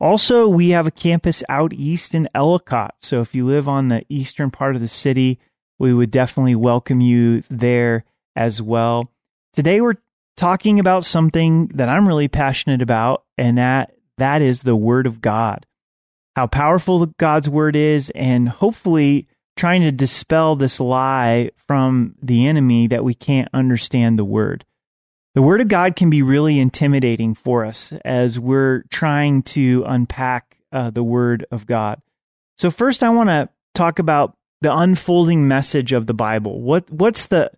Also, 0.00 0.48
we 0.48 0.70
have 0.70 0.88
a 0.88 0.90
campus 0.90 1.44
out 1.48 1.72
east 1.72 2.16
in 2.16 2.28
Ellicott. 2.34 2.96
So 2.98 3.20
if 3.20 3.32
you 3.32 3.46
live 3.46 3.68
on 3.68 3.86
the 3.86 4.04
eastern 4.08 4.50
part 4.50 4.74
of 4.74 4.82
the 4.82 4.88
city, 4.88 5.38
we 5.78 5.94
would 5.94 6.10
definitely 6.10 6.56
welcome 6.56 7.00
you 7.00 7.44
there 7.48 8.04
as 8.34 8.60
well. 8.60 9.08
Today 9.52 9.80
we're 9.80 9.98
talking 10.36 10.80
about 10.80 11.04
something 11.04 11.68
that 11.74 11.88
I'm 11.88 12.06
really 12.06 12.28
passionate 12.28 12.82
about, 12.82 13.24
and 13.36 13.58
that 13.58 13.94
that 14.18 14.42
is 14.42 14.62
the 14.62 14.76
Word 14.76 15.06
of 15.06 15.20
God. 15.20 15.66
How 16.36 16.46
powerful 16.46 17.06
God's 17.18 17.48
Word 17.48 17.76
is, 17.76 18.10
and 18.14 18.48
hopefully 18.48 19.26
trying 19.56 19.82
to 19.82 19.92
dispel 19.92 20.56
this 20.56 20.80
lie 20.80 21.50
from 21.66 22.14
the 22.22 22.46
enemy 22.46 22.86
that 22.88 23.04
we 23.04 23.14
can't 23.14 23.48
understand 23.52 24.18
the 24.18 24.24
Word. 24.24 24.64
The 25.34 25.42
Word 25.42 25.60
of 25.60 25.68
God 25.68 25.96
can 25.96 26.10
be 26.10 26.22
really 26.22 26.58
intimidating 26.58 27.34
for 27.34 27.64
us 27.64 27.92
as 28.04 28.38
we're 28.38 28.84
trying 28.90 29.42
to 29.44 29.84
unpack 29.86 30.58
uh, 30.72 30.90
the 30.90 31.02
Word 31.02 31.46
of 31.50 31.66
God. 31.66 32.00
So, 32.58 32.70
first, 32.70 33.02
I 33.02 33.10
want 33.10 33.28
to 33.28 33.48
talk 33.74 33.98
about 33.98 34.36
the 34.60 34.74
unfolding 34.74 35.48
message 35.48 35.92
of 35.92 36.06
the 36.06 36.14
Bible. 36.14 36.60
What 36.60 36.90
What's 36.90 37.26
the 37.26 37.50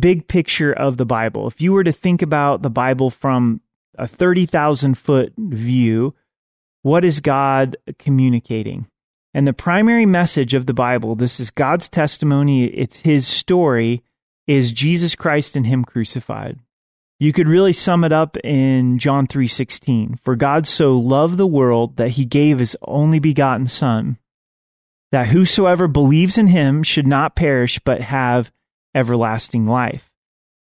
big 0.00 0.28
picture 0.28 0.72
of 0.72 0.96
the 0.96 1.06
Bible? 1.06 1.46
If 1.46 1.60
you 1.60 1.72
were 1.72 1.84
to 1.84 1.92
think 1.92 2.22
about 2.22 2.62
the 2.62 2.70
Bible 2.70 3.10
from 3.10 3.60
a 3.96 4.06
30,000 4.06 4.96
foot 4.96 5.32
view, 5.36 6.14
what 6.82 7.04
is 7.04 7.20
God 7.20 7.76
communicating? 7.98 8.86
And 9.34 9.46
the 9.46 9.52
primary 9.52 10.06
message 10.06 10.54
of 10.54 10.66
the 10.66 10.74
Bible, 10.74 11.14
this 11.14 11.38
is 11.38 11.50
God's 11.50 11.88
testimony, 11.88 12.64
it's 12.64 12.98
his 12.98 13.26
story, 13.26 14.02
is 14.46 14.72
Jesus 14.72 15.14
Christ 15.14 15.56
and 15.56 15.66
him 15.66 15.84
crucified. 15.84 16.58
You 17.20 17.32
could 17.32 17.48
really 17.48 17.72
sum 17.72 18.04
it 18.04 18.12
up 18.12 18.36
in 18.38 18.98
John 18.98 19.26
3:16. 19.26 20.18
For 20.22 20.36
God 20.36 20.66
so 20.66 20.96
loved 20.96 21.36
the 21.36 21.46
world 21.46 21.96
that 21.96 22.12
he 22.12 22.24
gave 22.24 22.58
his 22.58 22.76
only 22.82 23.18
begotten 23.18 23.66
son 23.66 24.18
that 25.10 25.28
whosoever 25.28 25.88
believes 25.88 26.38
in 26.38 26.48
him 26.48 26.82
should 26.82 27.06
not 27.06 27.36
perish 27.36 27.78
but 27.84 28.00
have 28.02 28.52
everlasting 28.98 29.64
life. 29.64 30.10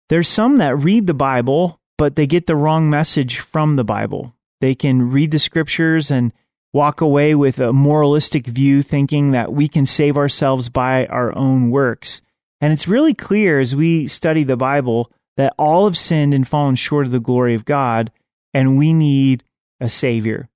There's 0.09 0.29
some 0.29 0.59
that 0.59 0.77
read 0.77 1.07
the 1.07 1.15
Bible 1.15 1.81
but 1.97 2.17
they 2.17 2.27
get 2.27 2.47
the 2.47 2.57
wrong 2.57 2.91
message 2.91 3.39
from 3.39 3.77
the 3.77 3.85
Bible. 3.85 4.35
They 4.61 4.75
can 4.75 5.11
read 5.11 5.31
the 5.31 5.39
scriptures 5.39 6.11
and 6.11 6.33
walk 6.73 7.01
away 7.01 7.35
with 7.35 7.61
a 7.61 7.73
moralistic 7.73 8.47
view 8.47 8.83
thinking 8.83 9.31
that 9.31 9.53
we 9.53 9.69
can 9.69 9.87
save 9.87 10.17
ourselves 10.17 10.69
by 10.69 11.07
our 11.07 11.37
own 11.37 11.71
works. 11.71 12.21
And 12.61 12.73
it's 12.73 12.89
really 12.89 13.15
clear 13.15 13.61
as 13.61 13.77
we 13.77 14.09
study 14.09 14.43
the 14.43 14.57
Bible 14.57 15.11
that 15.37 15.55
all 15.59 15.85
have 15.85 15.99
sinned 15.99 16.35
and 16.35 16.47
fallen 16.47 16.75
short 16.75 17.07
of 17.07 17.13
the 17.13 17.21
glory 17.21 17.55
of 17.55 17.65
God, 17.65 18.11
and 18.53 18.79
we 18.79 18.93
need 18.93 19.45
a 19.81 19.89
Savior. 19.89 20.49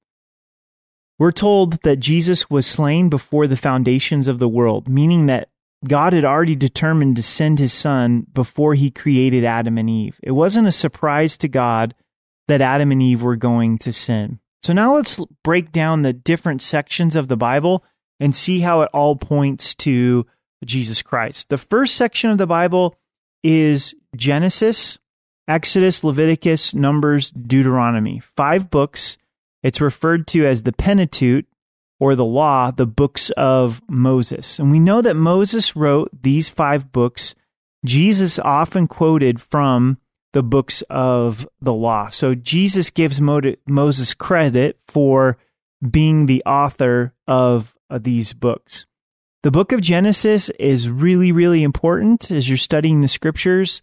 We're 1.19 1.33
told 1.33 1.83
that 1.83 1.97
Jesus 1.97 2.49
was 2.49 2.67
slain 2.67 3.09
before 3.09 3.47
the 3.47 3.57
foundations 3.57 4.29
of 4.29 4.39
the 4.39 4.49
world, 4.49 4.89
meaning 4.89 5.27
that 5.27 5.49
God 5.87 6.13
had 6.13 6.25
already 6.25 6.57
determined 6.57 7.17
to 7.17 7.23
send 7.23 7.59
his 7.59 7.73
son 7.73 8.27
before 8.33 8.75
he 8.75 8.91
created 8.91 9.45
Adam 9.45 9.79
and 9.79 9.89
Eve. 9.89 10.19
It 10.23 10.33
wasn't 10.33 10.69
a 10.69 10.73
surprise 10.73 11.37
to 11.39 11.49
God 11.49 11.95
that 12.49 12.61
Adam 12.61 12.91
and 12.91 13.03
Eve 13.03 13.23
were 13.23 13.37
going 13.37 13.79
to 13.79 13.93
sin. 13.93 14.41
So 14.63 14.73
now 14.73 14.97
let's 14.97 15.21
break 15.45 15.71
down 15.71 16.03
the 16.03 16.13
different 16.13 16.63
sections 16.63 17.15
of 17.15 17.29
the 17.29 17.37
Bible 17.37 17.85
and 18.19 18.35
see 18.35 18.61
how 18.61 18.83
it 18.83 18.91
all 18.93 19.15
points 19.15 19.75
to 19.77 20.27
Jesus 20.65 21.03
Christ. 21.03 21.49
The 21.49 21.59
first 21.59 21.95
section 21.95 22.31
of 22.31 22.39
the 22.39 22.47
Bible 22.47 22.97
is 23.45 23.95
Genesis, 24.17 24.99
Exodus, 25.47 26.03
Leviticus, 26.03 26.75
Numbers, 26.75 27.31
Deuteronomy. 27.31 28.21
Five 28.37 28.71
books. 28.71 29.17
It's 29.63 29.81
referred 29.81 30.27
to 30.29 30.47
as 30.47 30.65
the 30.65 30.73
Pentateuch 30.73 31.45
or 32.01 32.15
the 32.15 32.25
law, 32.25 32.71
the 32.71 32.87
books 32.87 33.31
of 33.31 33.83
Moses. 33.89 34.59
And 34.59 34.71
we 34.71 34.79
know 34.79 35.03
that 35.03 35.17
Moses 35.17 35.75
wrote 35.75 36.11
these 36.23 36.49
five 36.49 36.93
books. 36.93 37.35
Jesus 37.85 38.39
often 38.39 38.87
quoted 38.87 39.41
from 39.41 39.99
the 40.33 40.43
books 40.43 40.83
of 40.91 41.49
the 41.61 41.73
law. 41.73 42.11
So 42.11 42.35
Jesus 42.35 42.91
gives 42.91 43.21
Mo- 43.21 43.55
Moses 43.67 44.15
credit 44.15 44.79
for 44.87 45.39
being 45.89 46.27
the 46.27 46.43
author 46.45 47.15
of, 47.27 47.75
of 47.89 48.05
these 48.05 48.33
books. 48.33 48.87
The 49.43 49.51
book 49.51 49.73
of 49.73 49.81
Genesis 49.81 50.51
is 50.59 50.91
really, 50.91 51.33
really 51.33 51.63
important 51.63 52.31
as 52.31 52.49
you're 52.49 52.59
studying 52.59 53.01
the 53.01 53.09
scriptures. 53.09 53.83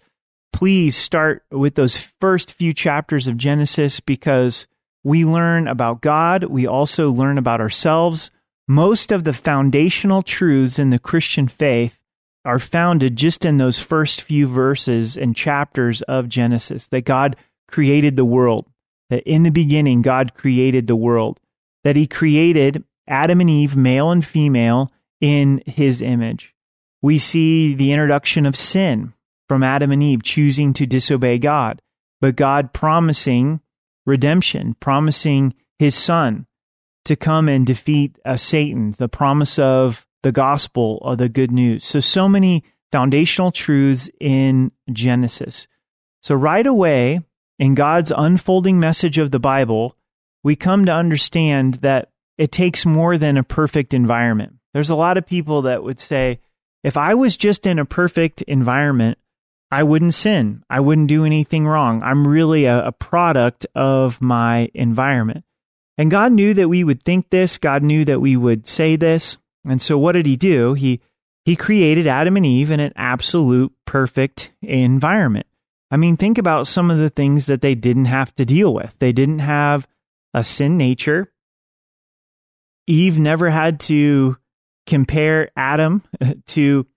Please 0.51 0.95
start 0.95 1.43
with 1.49 1.75
those 1.75 1.97
first 2.19 2.53
few 2.53 2.73
chapters 2.73 3.27
of 3.27 3.37
Genesis 3.37 3.99
because 3.99 4.67
we 5.05 5.23
learn 5.23 5.67
about 5.67 6.01
God. 6.01 6.45
We 6.45 6.65
also 6.65 7.11
learn 7.11 7.37
about 7.37 7.61
ourselves. 7.61 8.31
Most 8.67 9.11
of 9.11 9.23
the 9.23 9.33
foundational 9.33 10.23
truths 10.23 10.79
in 10.79 10.89
the 10.89 10.97
Christian 10.97 11.47
faith 11.47 12.01
are 12.43 12.57
founded 12.57 13.15
just 13.15 13.45
in 13.45 13.57
those 13.57 13.77
first 13.77 14.23
few 14.23 14.47
verses 14.47 15.15
and 15.15 15.35
chapters 15.35 16.01
of 16.01 16.27
Genesis 16.27 16.87
that 16.87 17.05
God 17.05 17.35
created 17.67 18.15
the 18.15 18.25
world, 18.25 18.65
that 19.11 19.21
in 19.23 19.43
the 19.43 19.51
beginning 19.51 20.01
God 20.01 20.33
created 20.33 20.87
the 20.87 20.95
world, 20.95 21.39
that 21.83 21.95
He 21.95 22.07
created 22.07 22.83
Adam 23.07 23.41
and 23.41 23.49
Eve, 23.49 23.75
male 23.75 24.09
and 24.09 24.25
female, 24.25 24.91
in 25.21 25.61
His 25.67 26.01
image. 26.01 26.55
We 27.03 27.19
see 27.19 27.75
the 27.75 27.91
introduction 27.91 28.47
of 28.47 28.55
sin 28.55 29.13
from 29.47 29.61
Adam 29.61 29.91
and 29.91 30.01
Eve 30.01 30.23
choosing 30.23 30.73
to 30.73 30.87
disobey 30.87 31.37
God, 31.37 31.79
but 32.21 32.35
God 32.35 32.73
promising 32.73 33.61
redemption, 34.05 34.75
promising 34.79 35.53
his 35.79 35.95
son 35.95 36.45
to 37.05 37.15
come 37.15 37.47
and 37.49 37.65
defeat 37.65 38.17
uh, 38.25 38.37
Satan, 38.37 38.95
the 38.97 39.07
promise 39.07 39.59
of 39.59 40.05
the 40.23 40.31
gospel 40.31 40.99
or 41.01 41.15
the 41.15 41.29
good 41.29 41.51
news. 41.51 41.85
So, 41.85 41.99
so 41.99 42.27
many 42.27 42.63
foundational 42.91 43.51
truths 43.51 44.09
in 44.19 44.71
Genesis. 44.91 45.67
So, 46.21 46.35
right 46.35 46.65
away, 46.65 47.21
in 47.59 47.75
God's 47.75 48.11
unfolding 48.15 48.79
message 48.79 49.17
of 49.17 49.31
the 49.31 49.39
Bible, 49.39 49.95
we 50.43 50.55
come 50.55 50.85
to 50.85 50.91
understand 50.91 51.75
that 51.75 52.09
it 52.37 52.51
takes 52.51 52.85
more 52.85 53.17
than 53.17 53.37
a 53.37 53.43
perfect 53.43 53.93
environment. 53.93 54.55
There's 54.73 54.89
a 54.89 54.95
lot 54.95 55.17
of 55.17 55.25
people 55.25 55.63
that 55.63 55.83
would 55.83 55.99
say, 55.99 56.39
if 56.83 56.97
I 56.97 57.13
was 57.13 57.37
just 57.37 57.65
in 57.65 57.79
a 57.79 57.85
perfect 57.85 58.41
environment, 58.43 59.17
I 59.75 59.83
wouldn't 59.83 60.13
sin. 60.13 60.63
I 60.69 60.79
wouldn't 60.79 61.09
do 61.09 61.25
anything 61.25 61.67
wrong. 61.67 62.01
I'm 62.01 62.25
really 62.25 62.63
a, 62.63 62.85
a, 62.85 62.91
product 62.93 63.67
of 63.75 64.21
my 64.21 64.69
environment. 64.73 65.43
And 65.97 66.09
God 66.09 66.31
knew 66.31 66.53
that 66.53 66.69
we 66.69 66.85
would 66.85 67.03
think 67.03 67.29
this. 67.29 67.57
God 67.57 67.83
knew 67.83 68.05
that 68.05 68.21
we 68.21 68.37
would 68.37 68.69
say 68.69 68.95
this. 68.95 69.37
And 69.65 69.81
so 69.81 69.97
what 69.97 70.13
did 70.13 70.27
he 70.27 70.37
do? 70.37 70.75
He 70.75 71.01
he 71.43 71.57
created 71.57 72.07
Adam 72.07 72.37
and 72.37 72.45
Eve 72.45 72.71
in 72.71 72.79
an 72.79 72.93
absolute 72.95 73.73
perfect 73.83 74.53
environment. 74.61 75.45
I 75.91 75.97
mean, 75.97 76.15
think 76.15 76.37
about 76.37 76.67
some 76.67 76.89
of 76.89 76.97
the 76.97 77.09
things 77.09 77.47
that 77.47 77.59
they 77.59 77.75
didn't 77.75 78.05
have 78.05 78.33
to 78.35 78.45
deal 78.45 78.73
with. 78.73 78.95
They 78.99 79.11
didn't 79.11 79.39
have 79.39 79.89
a 80.33 80.45
sin 80.45 80.77
nature. 80.77 81.33
Eve 82.87 83.19
never 83.19 83.49
had 83.49 83.81
to 83.81 84.37
compare 84.87 85.49
Adam 85.57 86.01
to 86.47 86.87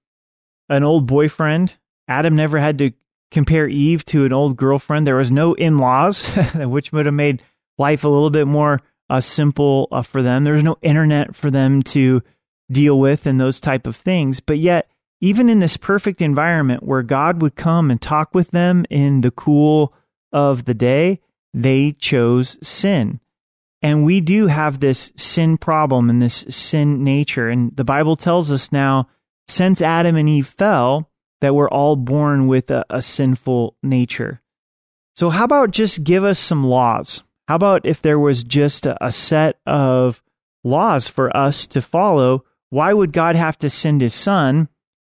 an 0.68 0.84
old 0.84 1.08
boyfriend 1.08 1.76
Adam 2.08 2.34
never 2.34 2.58
had 2.58 2.78
to 2.78 2.92
compare 3.30 3.68
Eve 3.68 4.04
to 4.06 4.24
an 4.24 4.32
old 4.32 4.56
girlfriend. 4.56 5.06
There 5.06 5.16
was 5.16 5.30
no 5.30 5.54
in 5.54 5.78
laws, 5.78 6.26
which 6.54 6.92
would 6.92 7.06
have 7.06 7.14
made 7.14 7.42
life 7.76 8.04
a 8.04 8.08
little 8.08 8.30
bit 8.30 8.46
more 8.46 8.78
uh, 9.10 9.20
simple 9.20 9.88
uh, 9.92 10.02
for 10.02 10.22
them. 10.22 10.44
There 10.44 10.54
was 10.54 10.64
no 10.64 10.78
internet 10.82 11.36
for 11.36 11.50
them 11.50 11.82
to 11.84 12.22
deal 12.70 12.98
with 12.98 13.26
and 13.26 13.40
those 13.40 13.60
type 13.60 13.86
of 13.86 13.96
things. 13.96 14.40
But 14.40 14.58
yet, 14.58 14.88
even 15.20 15.48
in 15.48 15.58
this 15.58 15.76
perfect 15.76 16.22
environment 16.22 16.82
where 16.82 17.02
God 17.02 17.42
would 17.42 17.56
come 17.56 17.90
and 17.90 18.00
talk 18.00 18.34
with 18.34 18.50
them 18.50 18.84
in 18.90 19.22
the 19.22 19.30
cool 19.30 19.92
of 20.32 20.64
the 20.64 20.74
day, 20.74 21.20
they 21.52 21.92
chose 21.92 22.58
sin. 22.62 23.20
And 23.80 24.04
we 24.04 24.20
do 24.20 24.48
have 24.48 24.80
this 24.80 25.12
sin 25.16 25.56
problem 25.56 26.10
and 26.10 26.20
this 26.20 26.44
sin 26.48 27.04
nature. 27.04 27.48
And 27.48 27.74
the 27.76 27.84
Bible 27.84 28.16
tells 28.16 28.50
us 28.50 28.72
now, 28.72 29.08
since 29.46 29.80
Adam 29.80 30.16
and 30.16 30.28
Eve 30.28 30.48
fell, 30.48 31.10
that 31.40 31.54
we're 31.54 31.68
all 31.68 31.96
born 31.96 32.46
with 32.46 32.70
a, 32.70 32.84
a 32.90 33.02
sinful 33.02 33.76
nature. 33.82 34.40
So, 35.16 35.30
how 35.30 35.44
about 35.44 35.72
just 35.72 36.04
give 36.04 36.24
us 36.24 36.38
some 36.38 36.64
laws? 36.64 37.22
How 37.48 37.56
about 37.56 37.86
if 37.86 38.02
there 38.02 38.18
was 38.18 38.44
just 38.44 38.86
a, 38.86 39.04
a 39.04 39.10
set 39.10 39.58
of 39.66 40.22
laws 40.62 41.08
for 41.08 41.34
us 41.36 41.66
to 41.68 41.82
follow? 41.82 42.44
Why 42.70 42.92
would 42.92 43.12
God 43.12 43.34
have 43.34 43.58
to 43.58 43.70
send 43.70 44.00
his 44.00 44.14
son 44.14 44.68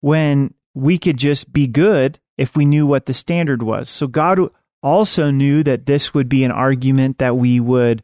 when 0.01 0.53
we 0.73 0.97
could 0.97 1.17
just 1.17 1.51
be 1.51 1.67
good 1.67 2.19
if 2.37 2.55
we 2.55 2.63
knew 2.63 2.85
what 2.85 3.07
the 3.07 3.13
standard 3.13 3.61
was? 3.61 3.89
So, 3.89 4.07
God 4.07 4.39
also 4.81 5.31
knew 5.31 5.63
that 5.63 5.85
this 5.85 6.13
would 6.13 6.29
be 6.29 6.43
an 6.43 6.51
argument 6.51 7.17
that 7.17 7.35
we 7.35 7.59
would 7.59 8.03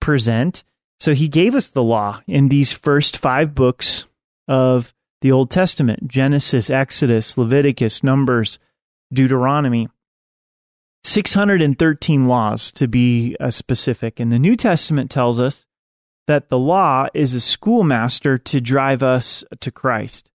present. 0.00 0.64
So, 0.98 1.14
he 1.14 1.28
gave 1.28 1.54
us 1.54 1.68
the 1.68 1.82
law 1.82 2.22
in 2.26 2.48
these 2.48 2.72
first 2.72 3.18
five 3.18 3.54
books 3.54 4.06
of 4.48 4.92
the 5.20 5.32
Old 5.32 5.50
Testament 5.50 6.08
Genesis, 6.08 6.70
Exodus, 6.70 7.36
Leviticus, 7.38 8.02
Numbers, 8.02 8.58
Deuteronomy. 9.12 9.88
613 11.04 12.24
laws 12.24 12.72
to 12.72 12.88
be 12.88 13.36
uh, 13.38 13.50
specific. 13.50 14.18
And 14.18 14.32
the 14.32 14.38
New 14.40 14.56
Testament 14.56 15.10
tells 15.10 15.38
us 15.38 15.64
that 16.26 16.48
the 16.48 16.58
law 16.58 17.06
is 17.14 17.32
a 17.32 17.40
schoolmaster 17.40 18.36
to 18.38 18.60
drive 18.60 19.02
us 19.02 19.44
to 19.60 19.70
Christ. 19.70 20.30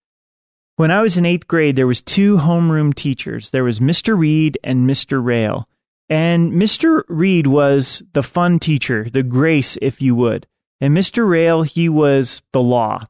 When 0.77 0.89
I 0.89 1.01
was 1.01 1.17
in 1.17 1.25
eighth 1.25 1.47
grade, 1.47 1.75
there 1.75 1.87
was 1.87 2.01
two 2.01 2.37
homeroom 2.37 2.95
teachers. 2.95 3.49
There 3.49 3.65
was 3.65 3.79
Mr. 3.79 4.17
Reed 4.17 4.57
and 4.63 4.89
Mr. 4.89 5.23
Rail. 5.23 5.67
And 6.09 6.53
Mr. 6.53 7.03
Reed 7.07 7.47
was 7.47 8.01
the 8.13 8.23
fun 8.23 8.59
teacher, 8.59 9.07
the 9.11 9.23
grace, 9.23 9.77
if 9.81 10.01
you 10.01 10.15
would. 10.15 10.47
And 10.79 10.95
Mr. 10.95 11.29
Rail, 11.29 11.63
he 11.63 11.87
was 11.87 12.41
the 12.51 12.61
law. 12.61 13.07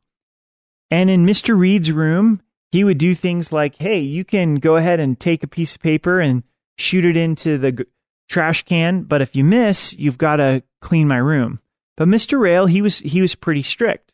And 0.92 1.10
in 1.10 1.26
Mr. 1.26 1.58
Reed's 1.58 1.92
room, 1.92 2.42
he 2.72 2.84
would 2.84 2.98
do 2.98 3.16
things 3.16 3.52
like, 3.52 3.78
hey, 3.78 4.00
you 4.00 4.24
can 4.24 4.56
go 4.56 4.76
ahead 4.76 5.00
and 5.00 5.20
take 5.20 5.44
a 5.44 5.48
piece 5.48 5.76
of 5.76 5.82
paper 5.82 6.20
and 6.20 6.44
shoot 6.78 7.06
it 7.06 7.18
into 7.18 7.58
the 7.58 7.72
g- 7.72 7.86
trash 8.30 8.64
can, 8.64 9.04
but 9.04 9.22
if 9.22 9.36
you 9.36 9.44
miss, 9.44 9.94
you've 9.94 10.18
got 10.18 10.36
to 10.38 10.64
clean 10.82 11.08
my 11.08 11.18
room. 11.18 11.60
But 11.98 12.08
Mr. 12.08 12.40
Rail, 12.40 12.66
he 12.66 12.82
was 12.82 13.00
he 13.00 13.22
was 13.22 13.36
pretty 13.36 13.62
strict. 13.62 14.14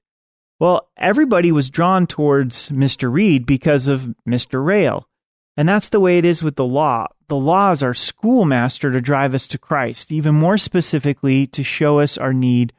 Well, 0.59 0.89
everybody 0.97 1.51
was 1.51 1.69
drawn 1.69 2.07
towards 2.07 2.69
Mr. 2.69 3.11
Reed 3.11 3.45
because 3.45 3.87
of 3.87 4.13
Mr. 4.27 4.63
Rail. 4.63 5.07
And 5.55 5.69
that's 5.69 5.89
the 5.89 5.99
way 5.99 6.17
it 6.17 6.25
is 6.25 6.43
with 6.43 6.55
the 6.55 6.65
law. 6.65 7.07
The 7.29 7.35
law 7.35 7.71
is 7.71 7.83
our 7.83 7.93
schoolmaster 7.93 8.91
to 8.91 9.01
drive 9.01 9.33
us 9.33 9.47
to 9.47 9.57
Christ, 9.57 10.11
even 10.11 10.35
more 10.35 10.57
specifically 10.57 11.47
to 11.47 11.63
show 11.63 11.99
us 11.99 12.17
our 12.17 12.33
need 12.33 12.73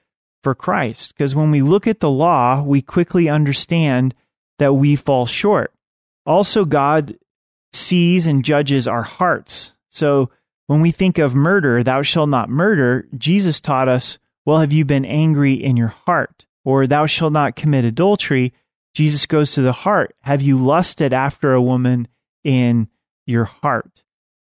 for 0.49 0.55
Christ. 0.55 1.13
Because 1.13 1.35
when 1.35 1.51
we 1.51 1.61
look 1.61 1.87
at 1.87 2.01
the 2.01 2.09
law, 2.09 2.63
we 2.63 2.81
quickly 2.81 3.29
understand 3.29 4.15
that 4.59 4.73
we 4.73 4.97
fall 4.97 5.27
short. 5.27 5.75
Also, 6.25 6.65
God 6.65 7.19
sees 7.75 8.27
and 8.27 8.43
judges 8.43 8.89
our 8.89 9.03
hearts. 9.03 9.73
So 9.91 10.31
when 10.67 10.81
we 10.81 10.91
think 10.91 11.19
of 11.19 11.35
murder, 11.35 11.83
thou 11.83 12.01
shalt 12.01 12.31
not 12.31 12.49
murder, 12.49 13.07
Jesus 13.15 13.61
taught 13.61 13.91
us, 13.91 14.17
well, 14.47 14.61
have 14.61 14.73
you 14.73 14.87
been 14.87 15.05
angry 15.05 15.53
in 15.53 15.77
your 15.77 15.95
heart? 16.07 16.47
Or 16.65 16.87
thou 16.87 17.05
shalt 17.05 17.35
not 17.35 17.55
commit 17.55 17.85
adultery. 17.85 18.55
Jesus 18.95 19.27
goes 19.27 19.53
to 19.53 19.61
the 19.61 19.73
heart. 19.73 20.17
Have 20.23 20.41
you 20.41 20.57
lusted 20.57 21.13
after 21.13 21.53
a 21.53 21.61
woman 21.61 22.09
in 22.43 22.89
your 23.27 23.45
heart? 23.45 24.03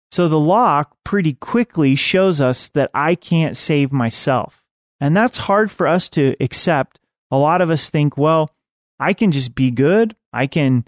So 0.10 0.30
the 0.30 0.40
law 0.40 0.86
pretty 1.04 1.34
quickly 1.34 1.96
shows 1.96 2.40
us 2.40 2.70
that 2.70 2.92
I 2.94 3.16
can't 3.16 3.58
save 3.58 3.92
myself. 3.92 4.61
And 5.02 5.18
that's 5.18 5.38
hard 5.38 5.72
for 5.72 5.88
us 5.88 6.08
to 6.10 6.36
accept. 6.40 7.00
A 7.32 7.38
lot 7.38 7.62
of 7.62 7.72
us 7.72 7.90
think, 7.90 8.18
well, 8.18 8.52
I 9.00 9.14
can 9.14 9.32
just 9.32 9.56
be 9.56 9.72
good. 9.72 10.16
I 10.32 10.46
can 10.46 10.86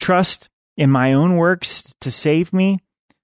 trust 0.00 0.48
in 0.76 0.90
my 0.90 1.12
own 1.12 1.36
works 1.36 1.94
to 2.00 2.10
save 2.10 2.52
me. 2.52 2.80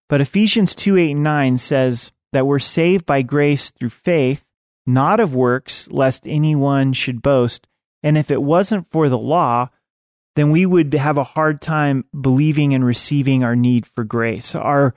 But 0.09 0.21
Ephesians 0.21 0.75
2 0.77 0.97
8 0.97 1.11
and 1.11 1.25
9 1.25 1.59
says 1.59 2.13
that 2.33 2.47
we're 2.47 2.61
saved 2.61 3.07
by 3.07 3.23
grace 3.23 3.71
through 3.71 3.91
faith, 3.91 4.45
not 4.87 5.19
of 5.21 5.35
works, 5.35 5.89
lest 5.91 6.29
anyone 6.29 6.93
should 6.93 7.23
boast. 7.23 7.67
And 8.03 8.17
if 8.17 8.31
it 8.31 8.41
wasn't 8.41 8.91
for 8.93 9.09
the 9.09 9.19
law, 9.19 9.69
then 10.37 10.53
we 10.53 10.65
would 10.65 10.95
have 10.95 11.19
a 11.19 11.25
hard 11.25 11.61
time 11.61 12.05
believing 12.19 12.73
and 12.73 12.85
receiving 12.85 13.43
our 13.43 13.57
need 13.57 13.85
for 13.87 14.05
grace. 14.05 14.55
Our 14.55 14.95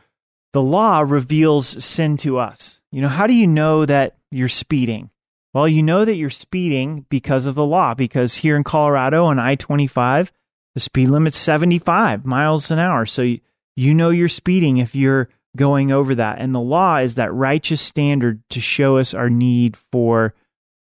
the 0.53 0.61
law 0.61 0.99
reveals 0.99 1.83
sin 1.83 2.17
to 2.17 2.37
us. 2.37 2.79
You 2.91 3.01
know, 3.01 3.07
how 3.07 3.25
do 3.25 3.33
you 3.33 3.47
know 3.47 3.85
that 3.87 4.17
you're 4.29 4.47
speeding? 4.47 5.09
Well, 5.53 5.67
you 5.67 5.83
know 5.83 6.03
that 6.03 6.15
you're 6.15 6.29
speeding 6.29 7.05
because 7.09 7.45
of 7.45 7.55
the 7.55 7.65
law, 7.65 7.93
because 7.93 8.35
here 8.35 8.55
in 8.55 8.63
Colorado 8.63 9.25
on 9.25 9.37
I 9.37 9.55
25, 9.55 10.31
the 10.73 10.79
speed 10.79 11.09
limit's 11.09 11.37
75 11.37 12.25
miles 12.25 12.71
an 12.71 12.79
hour. 12.79 13.05
So 13.05 13.21
you, 13.21 13.39
you 13.75 13.93
know 13.93 14.09
you're 14.09 14.27
speeding 14.27 14.77
if 14.77 14.95
you're 14.95 15.29
going 15.55 15.91
over 15.91 16.15
that. 16.15 16.39
And 16.39 16.53
the 16.53 16.59
law 16.59 16.97
is 16.97 17.15
that 17.15 17.33
righteous 17.33 17.81
standard 17.81 18.41
to 18.49 18.59
show 18.59 18.97
us 18.97 19.13
our 19.13 19.29
need 19.29 19.77
for 19.77 20.33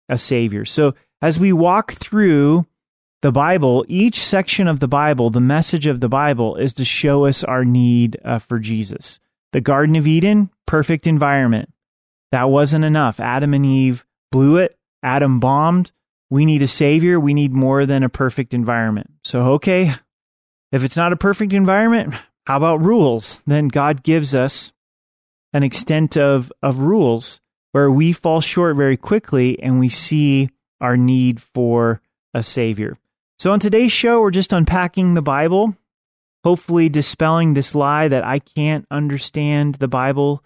a 0.08 0.18
Savior. 0.18 0.64
So 0.64 0.94
as 1.22 1.38
we 1.38 1.52
walk 1.52 1.92
through 1.94 2.66
the 3.22 3.32
Bible, 3.32 3.84
each 3.88 4.20
section 4.20 4.68
of 4.68 4.80
the 4.80 4.88
Bible, 4.88 5.30
the 5.30 5.40
message 5.40 5.86
of 5.86 6.00
the 6.00 6.08
Bible 6.08 6.56
is 6.56 6.74
to 6.74 6.84
show 6.84 7.24
us 7.24 7.42
our 7.42 7.64
need 7.64 8.18
uh, 8.24 8.38
for 8.38 8.58
Jesus. 8.58 9.18
The 9.52 9.60
Garden 9.60 9.96
of 9.96 10.06
Eden, 10.06 10.50
perfect 10.66 11.06
environment. 11.06 11.72
That 12.30 12.50
wasn't 12.50 12.84
enough. 12.84 13.18
Adam 13.18 13.54
and 13.54 13.64
Eve 13.64 14.04
blew 14.30 14.56
it. 14.56 14.76
Adam 15.02 15.40
bombed. 15.40 15.92
We 16.30 16.44
need 16.44 16.62
a 16.62 16.68
savior. 16.68 17.18
We 17.18 17.34
need 17.34 17.52
more 17.52 17.86
than 17.86 18.02
a 18.02 18.08
perfect 18.08 18.52
environment. 18.52 19.10
So, 19.24 19.40
okay, 19.54 19.94
if 20.72 20.84
it's 20.84 20.96
not 20.96 21.12
a 21.12 21.16
perfect 21.16 21.52
environment, 21.52 22.14
how 22.44 22.56
about 22.56 22.84
rules? 22.84 23.40
Then 23.46 23.68
God 23.68 24.02
gives 24.02 24.34
us 24.34 24.72
an 25.52 25.62
extent 25.62 26.16
of, 26.16 26.52
of 26.62 26.80
rules 26.80 27.40
where 27.72 27.90
we 27.90 28.12
fall 28.12 28.40
short 28.40 28.76
very 28.76 28.96
quickly 28.96 29.60
and 29.62 29.78
we 29.78 29.88
see 29.88 30.50
our 30.80 30.96
need 30.96 31.40
for 31.40 32.00
a 32.34 32.42
savior. 32.42 32.96
So, 33.38 33.52
on 33.52 33.60
today's 33.60 33.92
show, 33.92 34.20
we're 34.20 34.30
just 34.30 34.52
unpacking 34.52 35.14
the 35.14 35.22
Bible, 35.22 35.76
hopefully 36.42 36.88
dispelling 36.88 37.54
this 37.54 37.74
lie 37.74 38.08
that 38.08 38.24
I 38.24 38.40
can't 38.40 38.86
understand 38.90 39.76
the 39.76 39.88
Bible, 39.88 40.42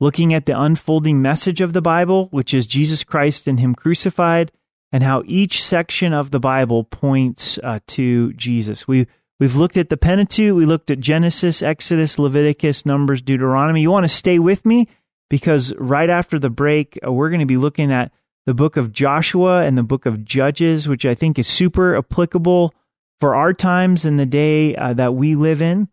looking 0.00 0.34
at 0.34 0.46
the 0.46 0.58
unfolding 0.58 1.22
message 1.22 1.60
of 1.60 1.72
the 1.72 1.82
Bible, 1.82 2.28
which 2.30 2.52
is 2.52 2.66
Jesus 2.66 3.04
Christ 3.04 3.46
and 3.46 3.60
Him 3.60 3.74
crucified, 3.74 4.52
and 4.92 5.02
how 5.02 5.22
each 5.26 5.62
section 5.62 6.12
of 6.12 6.30
the 6.30 6.40
Bible 6.40 6.84
points 6.84 7.58
uh, 7.62 7.80
to 7.88 8.32
Jesus. 8.34 8.86
We 8.86 9.06
we've 9.40 9.56
looked 9.56 9.76
at 9.76 9.88
the 9.88 9.96
Pentateuch, 9.96 10.54
we 10.54 10.66
looked 10.66 10.90
at 10.90 11.00
Genesis, 11.00 11.62
Exodus, 11.62 12.18
Leviticus, 12.18 12.86
Numbers, 12.86 13.22
Deuteronomy. 13.22 13.80
You 13.80 13.90
want 13.90 14.04
to 14.04 14.08
stay 14.08 14.38
with 14.38 14.64
me 14.64 14.88
because 15.30 15.74
right 15.76 16.10
after 16.10 16.38
the 16.38 16.50
break, 16.50 16.98
uh, 17.04 17.12
we're 17.12 17.30
going 17.30 17.40
to 17.40 17.46
be 17.46 17.56
looking 17.56 17.92
at 17.92 18.12
the 18.46 18.54
book 18.54 18.76
of 18.76 18.92
Joshua 18.92 19.62
and 19.62 19.76
the 19.76 19.82
book 19.82 20.06
of 20.06 20.24
Judges, 20.24 20.86
which 20.86 21.06
I 21.06 21.14
think 21.14 21.38
is 21.38 21.48
super 21.48 21.96
applicable 21.96 22.74
for 23.20 23.34
our 23.34 23.54
times 23.54 24.04
and 24.04 24.18
the 24.18 24.26
day 24.26 24.76
uh, 24.76 24.92
that 24.94 25.14
we 25.14 25.34
live 25.34 25.62
in 25.62 25.88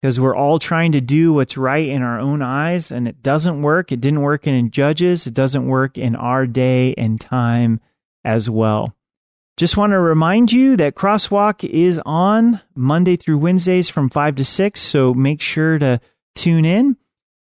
because 0.00 0.20
we're 0.20 0.36
all 0.36 0.58
trying 0.58 0.92
to 0.92 1.00
do 1.00 1.32
what's 1.32 1.56
right 1.56 1.88
in 1.88 2.02
our 2.02 2.20
own 2.20 2.42
eyes 2.42 2.92
and 2.92 3.08
it 3.08 3.22
doesn't 3.22 3.62
work. 3.62 3.90
It 3.90 4.00
didn't 4.00 4.22
work 4.22 4.46
in 4.46 4.70
Judges, 4.70 5.26
it 5.26 5.34
doesn't 5.34 5.66
work 5.66 5.98
in 5.98 6.14
our 6.14 6.46
day 6.46 6.94
and 6.96 7.20
time 7.20 7.80
as 8.24 8.48
well. 8.48 8.94
Just 9.56 9.76
want 9.76 9.90
to 9.90 9.98
remind 9.98 10.52
you 10.52 10.76
that 10.76 10.94
Crosswalk 10.94 11.68
is 11.68 12.00
on 12.06 12.60
Monday 12.76 13.16
through 13.16 13.38
Wednesdays 13.38 13.88
from 13.88 14.08
5 14.08 14.36
to 14.36 14.44
6, 14.44 14.80
so 14.80 15.12
make 15.14 15.40
sure 15.40 15.80
to 15.80 16.00
tune 16.36 16.64
in. 16.64 16.96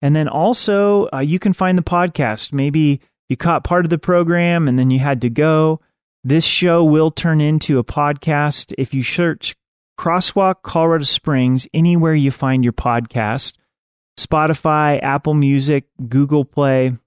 And 0.03 0.15
then 0.15 0.27
also, 0.27 1.09
uh, 1.11 1.21
you 1.21 1.39
can 1.39 1.53
find 1.53 1.75
the 1.75 1.83
podcast. 1.83 2.53
Maybe 2.53 3.01
you 3.29 3.37
caught 3.37 3.63
part 3.63 3.85
of 3.85 3.89
the 3.89 3.97
program 3.97 4.67
and 4.67 4.77
then 4.77 4.91
you 4.91 4.99
had 4.99 5.21
to 5.21 5.29
go. 5.29 5.79
This 6.23 6.45
show 6.45 6.83
will 6.83 7.09
turn 7.09 7.41
into 7.41 7.79
a 7.79 7.83
podcast 7.83 8.75
if 8.77 8.93
you 8.93 9.01
search 9.01 9.55
Crosswalk 10.03 10.63
Colorado 10.63 11.05
Springs 11.05 11.65
anywhere 11.73 12.13
you 12.13 12.29
find 12.29 12.61
your 12.65 12.73
podcast 12.73 13.53
Spotify, 14.19 15.01
Apple 15.01 15.33
Music, 15.33 15.85
Google 16.09 16.43
Play. 16.43 16.97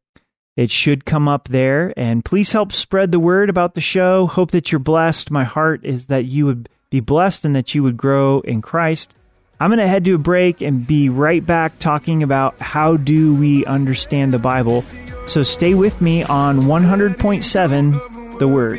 It 0.56 0.70
should 0.70 1.04
come 1.04 1.28
up 1.28 1.48
there. 1.48 1.92
And 1.94 2.24
please 2.24 2.52
help 2.52 2.72
spread 2.72 3.12
the 3.12 3.20
word 3.20 3.50
about 3.50 3.74
the 3.74 3.82
show. 3.82 4.26
Hope 4.26 4.52
that 4.52 4.72
you're 4.72 4.78
blessed. 4.78 5.30
My 5.30 5.44
heart 5.44 5.85
is 5.85 6.06
that 6.06 6.24
you 6.24 6.46
would 6.46 6.70
be 6.88 7.00
blessed 7.00 7.44
and 7.44 7.54
that 7.54 7.74
you 7.74 7.82
would 7.82 7.98
grow 7.98 8.40
in 8.40 8.62
Christ. 8.62 9.14
I'm 9.61 9.68
going 9.68 9.78
to 9.78 9.87
head 9.87 10.06
to 10.06 10.14
a 10.14 10.18
break 10.18 10.62
and 10.62 10.87
be 10.87 11.11
right 11.11 11.44
back 11.44 11.78
talking 11.78 12.22
about 12.22 12.59
how 12.61 12.96
do 12.96 13.35
we 13.35 13.66
understand 13.66 14.32
the 14.32 14.38
Bible. 14.38 14.87
So 15.26 15.42
stay 15.42 15.74
with 15.74 16.00
me 16.00 16.22
on 16.22 16.61
100.7 16.61 18.38
The 18.38 18.48
Word. 18.48 18.78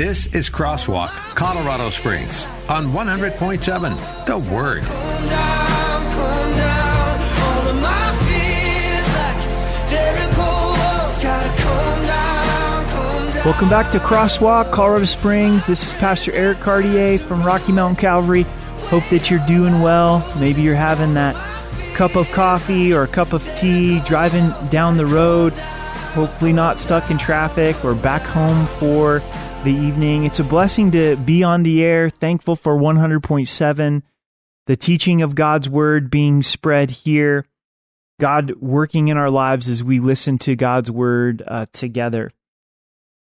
This 0.00 0.28
is 0.28 0.48
Crosswalk, 0.48 1.10
Colorado 1.34 1.90
Springs 1.90 2.46
on 2.70 2.86
100.7 2.86 4.24
The 4.24 4.38
Word. 4.50 4.82
Welcome 13.44 13.68
back 13.68 13.92
to 13.92 13.98
Crosswalk, 13.98 14.72
Colorado 14.72 15.04
Springs. 15.04 15.66
This 15.66 15.86
is 15.86 15.92
Pastor 15.92 16.32
Eric 16.32 16.60
Cartier 16.60 17.18
from 17.18 17.42
Rocky 17.42 17.72
Mountain 17.72 18.00
Calvary. 18.00 18.44
Hope 18.88 19.06
that 19.10 19.30
you're 19.30 19.46
doing 19.46 19.82
well. 19.82 20.26
Maybe 20.40 20.62
you're 20.62 20.74
having 20.74 21.12
that 21.12 21.34
cup 21.94 22.16
of 22.16 22.26
coffee 22.32 22.94
or 22.94 23.02
a 23.02 23.06
cup 23.06 23.34
of 23.34 23.44
tea, 23.54 24.00
driving 24.06 24.50
down 24.70 24.96
the 24.96 25.04
road, 25.04 25.52
hopefully 26.14 26.54
not 26.54 26.78
stuck 26.78 27.10
in 27.10 27.18
traffic 27.18 27.84
or 27.84 27.94
back 27.94 28.22
home 28.22 28.64
for 28.78 29.20
the 29.64 29.72
evening. 29.72 30.24
It's 30.24 30.40
a 30.40 30.44
blessing 30.44 30.90
to 30.92 31.16
be 31.16 31.42
on 31.42 31.62
the 31.62 31.84
air. 31.84 32.08
Thankful 32.08 32.56
for 32.56 32.78
100.7, 32.78 34.02
the 34.66 34.76
teaching 34.76 35.20
of 35.20 35.34
God's 35.34 35.68
word 35.68 36.10
being 36.10 36.42
spread 36.42 36.90
here, 36.90 37.44
God 38.18 38.54
working 38.60 39.08
in 39.08 39.18
our 39.18 39.28
lives 39.28 39.68
as 39.68 39.84
we 39.84 40.00
listen 40.00 40.38
to 40.38 40.56
God's 40.56 40.90
word 40.90 41.42
uh, 41.46 41.66
together. 41.74 42.30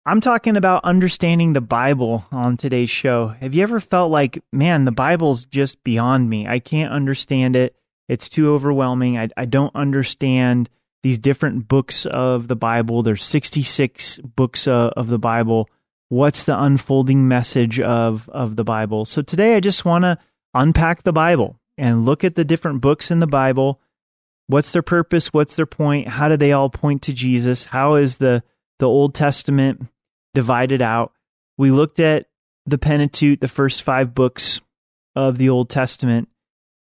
I'm 0.04 0.20
talking 0.20 0.56
about 0.56 0.84
understanding 0.84 1.52
the 1.52 1.60
Bible 1.60 2.24
on 2.32 2.56
today's 2.56 2.90
show. 2.90 3.28
Have 3.28 3.54
you 3.54 3.62
ever 3.62 3.78
felt 3.78 4.10
like, 4.10 4.42
man, 4.52 4.84
the 4.84 4.92
Bible's 4.92 5.44
just 5.44 5.84
beyond 5.84 6.28
me? 6.28 6.48
I 6.48 6.58
can't 6.58 6.92
understand 6.92 7.54
it. 7.54 7.76
It's 8.08 8.28
too 8.28 8.52
overwhelming. 8.52 9.16
I, 9.16 9.28
I 9.36 9.44
don't 9.44 9.74
understand 9.76 10.70
these 11.04 11.18
different 11.18 11.68
books 11.68 12.04
of 12.04 12.48
the 12.48 12.56
Bible. 12.56 13.04
There's 13.04 13.24
66 13.24 14.18
books 14.18 14.66
uh, 14.66 14.90
of 14.96 15.06
the 15.06 15.20
Bible. 15.20 15.68
What's 16.08 16.44
the 16.44 16.60
unfolding 16.60 17.26
message 17.26 17.80
of, 17.80 18.28
of 18.28 18.56
the 18.56 18.64
Bible? 18.64 19.04
So 19.04 19.22
today 19.22 19.56
I 19.56 19.60
just 19.60 19.84
want 19.84 20.02
to 20.02 20.18
unpack 20.54 21.02
the 21.02 21.12
Bible 21.12 21.58
and 21.76 22.04
look 22.04 22.24
at 22.24 22.36
the 22.36 22.44
different 22.44 22.80
books 22.80 23.10
in 23.10 23.18
the 23.18 23.26
Bible. 23.26 23.80
What's 24.46 24.70
their 24.70 24.82
purpose? 24.82 25.32
What's 25.32 25.56
their 25.56 25.66
point? 25.66 26.08
How 26.08 26.28
do 26.28 26.36
they 26.36 26.52
all 26.52 26.70
point 26.70 27.02
to 27.02 27.12
Jesus? 27.12 27.64
How 27.64 27.96
is 27.96 28.18
the, 28.18 28.44
the 28.78 28.88
Old 28.88 29.14
Testament 29.14 29.88
divided 30.36 30.82
out. 30.82 31.12
We 31.56 31.70
looked 31.70 31.98
at 31.98 32.26
the 32.66 32.76
Pentateuch, 32.76 33.40
the 33.40 33.48
first 33.48 33.82
five 33.82 34.14
books 34.14 34.60
of 35.16 35.38
the 35.38 35.48
Old 35.48 35.70
Testament. 35.70 36.28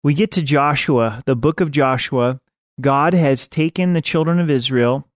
We 0.04 0.14
get 0.14 0.32
to 0.32 0.42
Joshua, 0.42 1.24
the 1.26 1.36
book 1.36 1.62
of 1.62 1.72
Joshua. 1.72 2.42
God 2.82 3.14
has 3.14 3.48
taken 3.48 3.94
the 3.94 4.02
children 4.02 4.40
of 4.42 4.50
Israel 4.50 5.08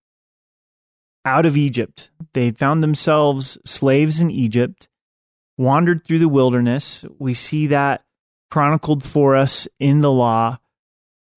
out 1.25 1.45
of 1.45 1.57
Egypt. 1.57 2.12
They 2.34 2.51
found 2.51 2.84
themselves 2.84 3.57
slaves 3.65 4.19
in 4.19 4.29
Egypt, 4.29 4.88
wandered 5.57 6.05
through 6.05 6.19
the 6.19 6.29
wilderness. 6.29 7.05
We 7.19 7.34
see 7.34 7.67
that 7.67 8.03
chronicled 8.49 9.03
for 9.03 9.36
us 9.36 9.67
in 9.79 10.01
the 10.01 10.12
law. 10.12 10.60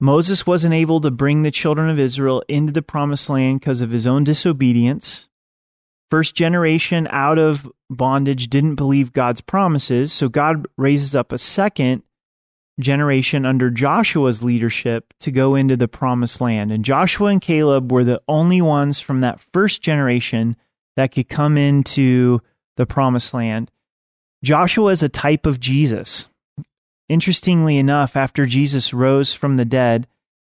Moses 0.01 0.47
wasn't 0.47 0.75
able 0.75 1.01
to 1.01 1.11
bring 1.11 1.43
the 1.43 1.51
children 1.51 1.89
of 1.89 1.99
Israel 1.99 2.43
into 2.49 2.73
the 2.73 2.83
promised 2.83 3.29
land 3.31 3.61
because 3.61 3.81
of 3.81 3.91
his 3.91 4.07
own 4.07 4.25
disobedience 4.25 5.29
first 6.15 6.37
generation 6.37 7.09
out 7.11 7.41
of 7.41 7.69
bondage 7.91 8.47
didn't 8.49 8.77
believe 8.77 9.13
God's 9.13 9.41
promises, 9.41 10.13
so 10.13 10.29
God 10.29 10.65
raises 10.79 11.17
up 11.17 11.33
a 11.33 11.39
second 11.39 12.05
generation 12.81 13.47
under 13.47 13.71
Joshua's 13.71 14.43
leadership 14.43 15.15
to 15.21 15.31
go 15.31 15.55
into 15.55 15.77
the 15.77 15.89
promised 15.89 16.41
land. 16.41 16.73
And 16.73 16.85
Joshua 16.85 17.29
and 17.29 17.41
Caleb 17.41 17.93
were 17.93 18.05
the 18.05 18.21
only 18.27 18.61
ones 18.61 19.01
from 19.01 19.21
that 19.21 19.41
first 19.53 19.83
generation 19.83 20.57
that 20.97 21.13
could 21.13 21.29
come 21.29 21.57
into 21.57 22.41
the 22.77 22.87
promised 22.87 23.33
land. 23.33 23.71
Joshua 24.43 24.91
is 24.91 25.03
a 25.03 25.09
type 25.09 25.47
of 25.47 25.61
Jesus. 25.61 26.27
Interestingly 27.09 27.79
enough, 27.79 28.17
after 28.17 28.47
Jesus 28.47 28.93
rose 28.93 29.33
from 29.33 29.55
the 29.55 29.65
dead, 29.65 30.07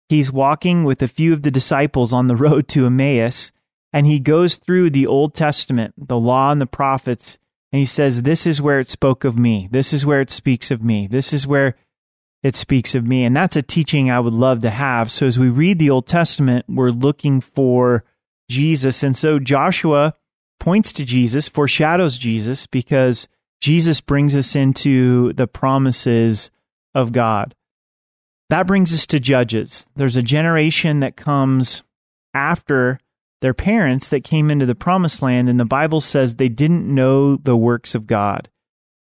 he's 0.10 0.32
walking 0.32 0.84
with 0.84 1.02
a 1.02 1.08
few 1.08 1.34
of 1.34 1.44
the 1.44 1.52
disciples 1.52 2.12
on 2.14 2.28
the 2.28 2.36
road 2.38 2.68
to 2.70 2.86
Emmaus 2.86 3.52
and 3.94 4.06
he 4.06 4.20
goes 4.20 4.58
through 4.58 4.90
the 4.90 5.08
Old 5.08 5.34
Testament, 5.34 5.94
the 5.98 6.20
law 6.20 6.52
and 6.52 6.60
the 6.60 6.66
prophets, 6.66 7.38
and 7.72 7.80
he 7.80 7.86
says, 7.86 8.22
This 8.22 8.46
is 8.46 8.62
where 8.62 8.80
it 8.80 8.90
spoke 8.90 9.24
of 9.24 9.38
me. 9.38 9.68
This 9.72 9.94
is 9.94 10.06
where 10.06 10.22
it 10.22 10.30
speaks 10.30 10.72
of 10.72 10.84
me. 10.84 11.08
This 11.08 11.34
is 11.34 11.48
where 11.48 11.76
it 12.44 12.56
speaks 12.56 12.96
of 12.96 13.08
me. 13.08 13.24
And 13.24 13.36
that's 13.36 13.56
a 13.56 13.62
teaching 13.62 14.10
I 14.10 14.20
would 14.20 14.34
love 14.34 14.62
to 14.62 14.70
have. 14.70 15.12
So 15.12 15.26
as 15.26 15.40
we 15.40 15.50
read 15.50 15.80
the 15.80 15.90
Old 15.90 16.08
Testament, 16.08 16.66
we're 16.68 16.92
looking 16.92 17.42
for 17.42 18.04
Jesus. 18.50 19.04
And 19.04 19.18
so 19.18 19.40
Joshua 19.40 20.14
points 20.60 20.94
to 20.94 21.06
Jesus, 21.06 21.48
foreshadows 21.48 22.18
Jesus, 22.18 22.68
because 22.68 23.28
Jesus 23.62 24.02
brings 24.02 24.36
us 24.36 24.56
into 24.56 25.34
the 25.34 25.48
promises 25.48 26.52
of 26.94 27.12
God. 27.12 27.56
That 28.50 28.68
brings 28.68 28.94
us 28.94 29.06
to 29.08 29.20
Judges. 29.20 29.86
There's 29.96 30.16
a 30.16 30.22
generation 30.22 31.02
that 31.02 31.18
comes 31.18 31.84
after 32.34 33.00
their 33.42 33.54
parents 33.54 34.10
that 34.10 34.24
came 34.24 34.50
into 34.50 34.66
the 34.66 34.76
promised 34.76 35.22
land, 35.22 35.50
and 35.50 35.60
the 35.60 35.66
Bible 35.66 36.02
says 36.02 36.36
they 36.36 36.50
didn't 36.50 36.94
know 36.94 37.36
the 37.36 37.58
works 37.58 37.94
of 37.94 38.08
God. 38.08 38.50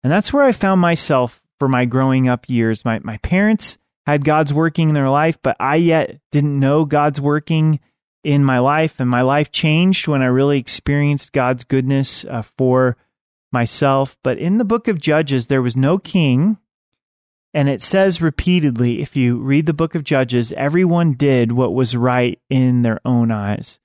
And 0.03 0.11
that's 0.11 0.33
where 0.33 0.43
I 0.43 0.51
found 0.51 0.81
myself 0.81 1.42
for 1.63 1.69
my 1.69 1.85
growing 1.85 2.27
up 2.27 2.49
years. 2.49 2.83
My, 2.83 2.99
my 3.03 3.15
parents 3.19 3.77
had 4.05 4.25
God's 4.25 4.51
working 4.51 4.89
in 4.89 4.95
their 4.95 5.09
life, 5.09 5.37
but 5.41 5.55
I 5.61 5.77
yet 5.77 6.19
didn't 6.29 6.59
know 6.59 6.83
God's 6.83 7.21
working 7.21 7.79
in 8.21 8.43
my 8.43 8.59
life. 8.59 8.99
And 8.99 9.09
my 9.09 9.21
life 9.21 9.49
changed 9.49 10.09
when 10.09 10.21
I 10.21 10.25
really 10.25 10.59
experienced 10.59 11.31
God's 11.31 11.63
goodness 11.63 12.25
uh, 12.25 12.41
for 12.57 12.97
myself. 13.53 14.17
But 14.25 14.39
in 14.39 14.57
the 14.57 14.65
book 14.65 14.89
of 14.89 14.99
Judges, 14.99 15.47
there 15.47 15.61
was 15.61 15.77
no 15.77 15.97
king. 15.97 16.57
And 17.53 17.69
it 17.69 17.81
says 17.81 18.21
repeatedly, 18.21 19.01
if 19.01 19.15
you 19.15 19.37
read 19.37 19.65
the 19.65 19.71
book 19.71 19.95
of 19.95 20.03
Judges, 20.03 20.51
everyone 20.51 21.13
did 21.13 21.53
what 21.53 21.73
was 21.73 21.95
right 21.95 22.41
in 22.49 22.81
their 22.81 22.99
own 23.05 23.31
eyes. 23.31 23.79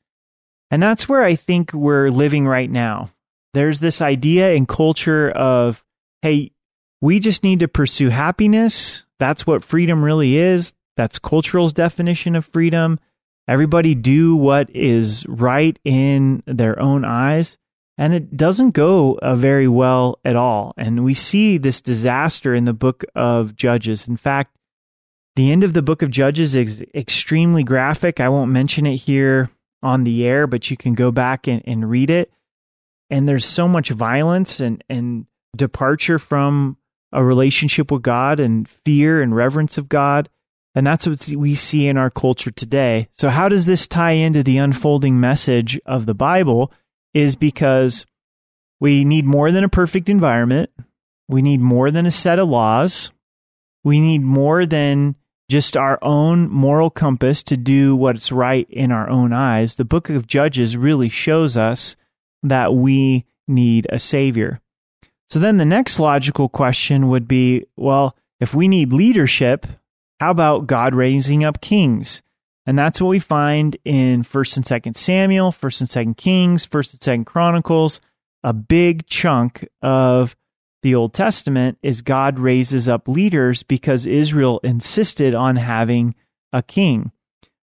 And 0.69 0.83
that's 0.83 1.09
where 1.09 1.23
I 1.23 1.37
think 1.37 1.73
we're 1.73 2.11
living 2.11 2.45
right 2.45 2.69
now. 2.69 3.11
There's 3.55 3.79
this 3.79 4.03
idea 4.03 4.53
and 4.53 4.67
culture 4.67 5.31
of, 5.31 5.85
hey, 6.23 6.51
we 7.01 7.21
just 7.21 7.45
need 7.45 7.61
to 7.61 7.69
pursue 7.69 8.09
happiness. 8.09 9.05
That's 9.19 9.47
what 9.47 9.65
freedom 9.65 10.05
really 10.05 10.37
is. 10.37 10.75
That's 10.97 11.19
cultural's 11.19 11.73
definition 11.73 12.35
of 12.35 12.47
freedom. 12.47 12.99
Everybody 13.47 13.95
do 13.95 14.37
what 14.37 14.69
is 14.75 15.27
right 15.27 15.79
in 15.85 16.43
their 16.47 16.79
own 16.81 17.05
eyes. 17.05 17.57
And 17.97 18.15
it 18.15 18.37
doesn't 18.37 18.73
go 18.73 19.19
uh, 19.21 19.35
very 19.35 19.67
well 19.67 20.19
at 20.25 20.37
all. 20.37 20.75
And 20.77 21.05
we 21.05 21.15
see 21.15 21.59
this 21.59 21.81
disaster 21.81 22.55
in 22.55 22.65
the 22.65 22.73
book 22.73 23.05
of 23.15 23.57
Judges. 23.57 24.07
In 24.07 24.17
fact, 24.17 24.57
the 25.35 25.51
end 25.51 25.65
of 25.65 25.73
the 25.73 25.83
book 25.83 26.03
of 26.03 26.11
Judges 26.11 26.55
is 26.55 26.85
extremely 26.95 27.65
graphic. 27.65 28.21
I 28.21 28.29
won't 28.29 28.53
mention 28.53 28.87
it 28.87 28.97
here 28.97 29.51
on 29.83 30.05
the 30.05 30.27
air, 30.27 30.47
but 30.47 30.71
you 30.71 30.77
can 30.77 30.95
go 30.95 31.11
back 31.11 31.49
and, 31.49 31.63
and 31.65 31.89
read 31.89 32.11
it. 32.11 32.33
And 33.11 33.29
there's 33.29 33.47
so 33.47 33.67
much 33.67 33.91
violence 33.91 34.61
and, 34.61 34.83
and 34.89 35.27
departure 35.57 36.19
from 36.19 36.77
a 37.13 37.25
relationship 37.25 37.91
with 37.91 38.03
God 38.03 38.41
and 38.41 38.69
fear 38.69 39.23
and 39.23 39.35
reverence 39.35 39.79
of 39.79 39.89
God. 39.89 40.29
And 40.75 40.87
that's 40.87 41.07
what 41.07 41.27
we 41.29 41.55
see 41.55 41.89
in 41.89 41.97
our 41.97 42.11
culture 42.11 42.51
today. 42.51 43.09
So, 43.19 43.31
how 43.31 43.49
does 43.49 43.67
this 43.67 43.87
tie 43.87 44.13
into 44.13 44.43
the 44.43 44.59
unfolding 44.59 45.19
message 45.19 45.81
of 45.87 46.07
the 46.07 46.15
Bible? 46.15 46.73
Is 47.15 47.37
because 47.37 48.07
we 48.79 49.05
need 49.05 49.25
more 49.25 49.51
than 49.51 49.65
a 49.65 49.69
perfect 49.69 50.09
environment. 50.09 50.71
We 51.27 51.43
need 51.43 51.61
more 51.61 51.91
than 51.91 52.07
a 52.07 52.11
set 52.11 52.39
of 52.39 52.49
laws. 52.49 53.11
We 53.83 53.99
need 53.99 54.23
more 54.23 54.67
than 54.67 55.17
just 55.49 55.77
our 55.77 55.99
own 56.03 56.51
moral 56.51 56.91
compass 56.91 57.43
to 57.45 57.57
do 57.57 57.97
what's 57.97 58.31
right 58.31 58.69
in 58.69 58.93
our 58.93 59.09
own 59.09 59.33
eyes, 59.33 59.75
the 59.75 59.85
book 59.85 60.11
of 60.11 60.27
Judges 60.27 60.77
really 60.77 61.09
shows 61.09 61.57
us 61.57 61.97
that 62.43 62.75
we 62.75 63.25
need 63.47 63.87
a 63.91 63.99
savior. 63.99 64.61
So 65.31 65.39
then 65.39 65.59
the 65.59 65.65
next 65.65 65.99
logical 65.99 66.49
question 66.49 67.09
would 67.09 67.29
be 67.29 67.67
well, 67.77 68.17
if 68.41 68.55
we 68.55 68.69
need 68.69 68.93
leadership, 68.93 69.67
how 70.21 70.31
about 70.31 70.67
God 70.67 70.95
raising 70.95 71.45
up 71.45 71.61
kings? 71.61 72.23
And 72.67 72.79
that's 72.79 73.01
what 73.01 73.09
we 73.09 73.19
find 73.19 73.77
in 73.85 74.23
1st 74.23 74.57
and 74.59 74.67
2nd 74.67 74.97
Samuel, 74.97 75.53
1st 75.53 75.81
and 75.81 75.91
2nd 75.91 76.17
Kings, 76.19 76.67
1st 76.67 76.93
and 76.93 77.25
2nd 77.25 77.27
Chronicles, 77.27 78.01
a 78.45 78.53
big 78.53 79.07
chunk 79.07 79.67
of 79.81 80.37
the 80.83 80.95
Old 80.95 81.13
Testament 81.13 81.79
is 81.83 82.03
God 82.03 82.39
raises 82.39 82.89
up 82.89 83.09
leaders 83.09 83.63
because 83.63 84.07
Israel 84.07 84.61
insisted 84.63 85.35
on 85.35 85.57
having 85.57 86.15
a 86.53 86.63
king. 86.63 87.11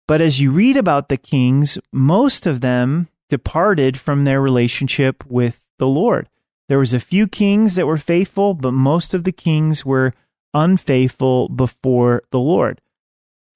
But 0.08 0.20
as 0.20 0.40
you 0.40 0.52
read 0.52 0.76
about 0.76 1.08
the 1.08 1.16
kings, 1.16 1.78
most 1.92 2.46
of 2.46 2.60
them 2.60 3.08
departed 3.30 3.98
from 3.98 4.24
their 4.24 4.40
relationship 4.40 5.24
with 5.26 5.60
the 5.78 5.86
Lord. 5.86 6.28
There 6.68 6.78
was 6.78 6.92
a 6.92 7.00
few 7.00 7.26
kings 7.26 7.74
that 7.74 7.86
were 7.86 7.96
faithful, 7.96 8.54
but 8.54 8.72
most 8.72 9.14
of 9.14 9.24
the 9.24 9.32
kings 9.32 9.84
were 9.84 10.12
unfaithful 10.54 11.48
before 11.48 12.22
the 12.30 12.40
Lord. 12.40 12.80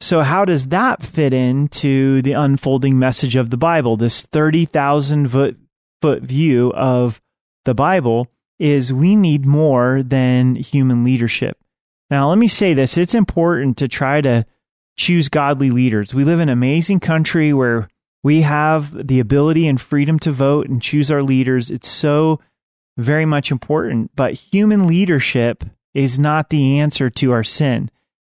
So 0.00 0.20
how 0.22 0.44
does 0.44 0.68
that 0.68 1.02
fit 1.02 1.32
into 1.34 2.22
the 2.22 2.32
unfolding 2.32 2.98
message 2.98 3.34
of 3.34 3.50
the 3.50 3.56
Bible? 3.56 3.96
This 3.96 4.22
30,000 4.22 5.28
foot, 5.28 5.56
foot 6.00 6.22
view 6.22 6.72
of 6.72 7.20
the 7.64 7.74
Bible 7.74 8.28
is 8.58 8.92
we 8.92 9.16
need 9.16 9.46
more 9.46 10.02
than 10.02 10.54
human 10.54 11.02
leadership. 11.02 11.58
Now, 12.10 12.28
let 12.28 12.38
me 12.38 12.48
say 12.48 12.74
this 12.74 12.96
it's 12.96 13.14
important 13.14 13.76
to 13.78 13.88
try 13.88 14.20
to 14.20 14.46
choose 14.96 15.28
godly 15.28 15.70
leaders. 15.70 16.14
We 16.14 16.24
live 16.24 16.40
in 16.40 16.48
an 16.48 16.52
amazing 16.52 17.00
country 17.00 17.52
where 17.52 17.88
We 18.22 18.42
have 18.42 19.06
the 19.06 19.20
ability 19.20 19.68
and 19.68 19.80
freedom 19.80 20.18
to 20.20 20.32
vote 20.32 20.68
and 20.68 20.82
choose 20.82 21.10
our 21.10 21.22
leaders. 21.22 21.70
It's 21.70 21.88
so 21.88 22.40
very 22.98 23.24
much 23.24 23.50
important. 23.50 24.10
But 24.14 24.34
human 24.34 24.86
leadership 24.86 25.64
is 25.94 26.18
not 26.18 26.50
the 26.50 26.78
answer 26.80 27.08
to 27.10 27.32
our 27.32 27.44
sin. 27.44 27.90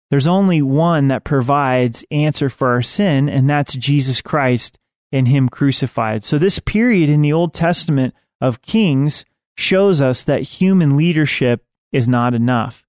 There's 0.10 0.28
only 0.28 0.62
one 0.62 1.08
that 1.08 1.24
provides 1.24 2.06
answer 2.12 2.50
for 2.50 2.70
our 2.70 2.82
sin, 2.82 3.30
and 3.30 3.50
that's 3.50 3.74
Jesus 3.74 4.22
Christ 4.22 4.78
and 5.12 5.28
Him 5.28 5.50
crucified. 5.50 6.24
So, 6.24 6.38
this 6.38 6.60
period 6.60 7.10
in 7.10 7.22
the 7.22 7.34
Old 7.34 7.54
Testament 7.54 8.14
of 8.42 8.62
Kings 8.62 9.26
shows 9.58 10.02
us 10.02 10.24
that 10.24 10.42
human 10.42 10.98
leadership 10.98 11.64
is 11.92 12.08
not 12.08 12.34
enough. 12.34 12.86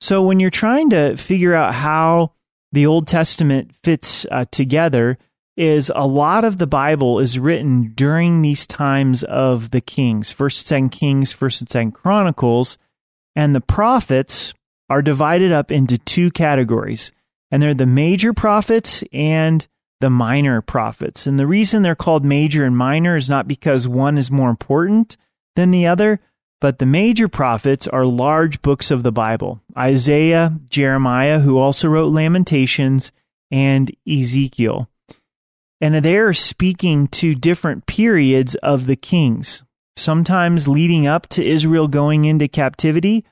So, 0.00 0.22
when 0.22 0.40
you're 0.40 0.50
trying 0.50 0.90
to 0.90 1.16
figure 1.16 1.54
out 1.54 1.74
how 1.74 2.32
the 2.72 2.86
Old 2.86 3.06
Testament 3.06 3.74
fits 3.82 4.26
uh, 4.30 4.44
together, 4.50 5.18
is 5.58 5.90
a 5.92 6.06
lot 6.06 6.44
of 6.44 6.58
the 6.58 6.68
Bible 6.68 7.18
is 7.18 7.36
written 7.36 7.92
during 7.96 8.42
these 8.42 8.64
times 8.64 9.24
of 9.24 9.72
the 9.72 9.80
kings, 9.80 10.30
First 10.30 10.60
and 10.60 10.66
Second 10.68 10.88
Kings, 10.90 11.32
First 11.32 11.60
and 11.60 11.68
Second 11.68 11.92
Chronicles, 11.92 12.78
and 13.34 13.54
the 13.54 13.60
prophets 13.60 14.54
are 14.88 15.02
divided 15.02 15.50
up 15.50 15.72
into 15.72 15.98
two 15.98 16.30
categories, 16.30 17.10
and 17.50 17.60
they're 17.60 17.74
the 17.74 17.86
major 17.86 18.32
prophets 18.32 19.02
and 19.12 19.66
the 20.00 20.10
minor 20.10 20.62
prophets. 20.62 21.26
And 21.26 21.40
the 21.40 21.46
reason 21.46 21.82
they're 21.82 21.96
called 21.96 22.24
major 22.24 22.64
and 22.64 22.76
minor 22.76 23.16
is 23.16 23.28
not 23.28 23.48
because 23.48 23.88
one 23.88 24.16
is 24.16 24.30
more 24.30 24.50
important 24.50 25.16
than 25.56 25.72
the 25.72 25.88
other, 25.88 26.20
but 26.60 26.78
the 26.78 26.86
major 26.86 27.26
prophets 27.26 27.88
are 27.88 28.06
large 28.06 28.62
books 28.62 28.92
of 28.92 29.02
the 29.02 29.12
Bible 29.12 29.60
Isaiah, 29.76 30.56
Jeremiah, 30.68 31.40
who 31.40 31.58
also 31.58 31.88
wrote 31.88 32.12
Lamentations, 32.12 33.10
and 33.50 33.90
Ezekiel. 34.08 34.88
And 35.80 36.04
they're 36.04 36.34
speaking 36.34 37.06
to 37.08 37.34
different 37.34 37.86
periods 37.86 38.54
of 38.56 38.86
the 38.86 38.96
kings, 38.96 39.62
sometimes 39.96 40.66
leading 40.66 41.06
up 41.06 41.28
to 41.28 41.46
Israel 41.46 41.86
going 41.86 42.24
into 42.24 42.48
captivity. 42.48 43.24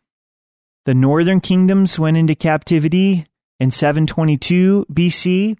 The 0.85 0.95
northern 0.95 1.41
kingdoms 1.41 1.99
went 1.99 2.17
into 2.17 2.37
captivity 2.37 3.27
in 3.59 3.71
722 3.71 4.87
BC. 4.93 5.57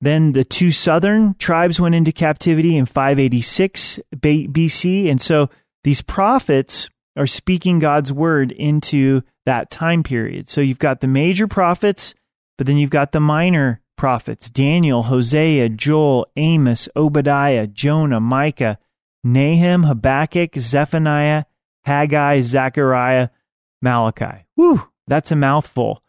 Then 0.00 0.32
the 0.32 0.44
two 0.44 0.70
southern 0.70 1.34
tribes 1.34 1.78
went 1.80 1.94
into 1.94 2.12
captivity 2.12 2.76
in 2.76 2.86
586 2.86 4.00
BC. 4.14 5.10
And 5.10 5.20
so 5.20 5.50
these 5.84 6.00
prophets 6.00 6.88
are 7.16 7.26
speaking 7.26 7.80
God's 7.80 8.12
word 8.12 8.52
into 8.52 9.22
that 9.44 9.70
time 9.70 10.02
period. 10.02 10.48
So 10.48 10.60
you've 10.60 10.78
got 10.78 11.00
the 11.00 11.06
major 11.08 11.48
prophets, 11.48 12.14
but 12.56 12.66
then 12.66 12.78
you've 12.78 12.90
got 12.90 13.12
the 13.12 13.20
minor 13.20 13.80
prophets 13.98 14.48
Daniel, 14.48 15.02
Hosea, 15.02 15.68
Joel, 15.68 16.26
Amos, 16.36 16.88
Obadiah, 16.96 17.66
Jonah, 17.66 18.20
Micah, 18.20 18.78
Nahum, 19.22 19.82
Habakkuk, 19.82 20.56
Zephaniah, 20.58 21.44
Haggai, 21.84 22.40
Zechariah, 22.40 23.28
Malachi. 23.82 24.46
Whew, 24.54 24.88
that's 25.06 25.30
a 25.30 25.36
mouthful. 25.36 26.02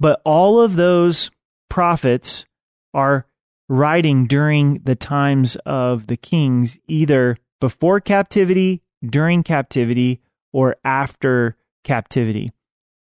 But 0.00 0.20
all 0.24 0.60
of 0.60 0.74
those 0.74 1.30
prophets 1.68 2.46
are 2.92 3.26
writing 3.68 4.26
during 4.26 4.80
the 4.84 4.96
times 4.96 5.56
of 5.66 6.06
the 6.06 6.16
kings, 6.16 6.78
either 6.88 7.36
before 7.60 8.00
captivity, 8.00 8.82
during 9.04 9.42
captivity, 9.42 10.20
or 10.52 10.76
after 10.84 11.56
captivity. 11.84 12.52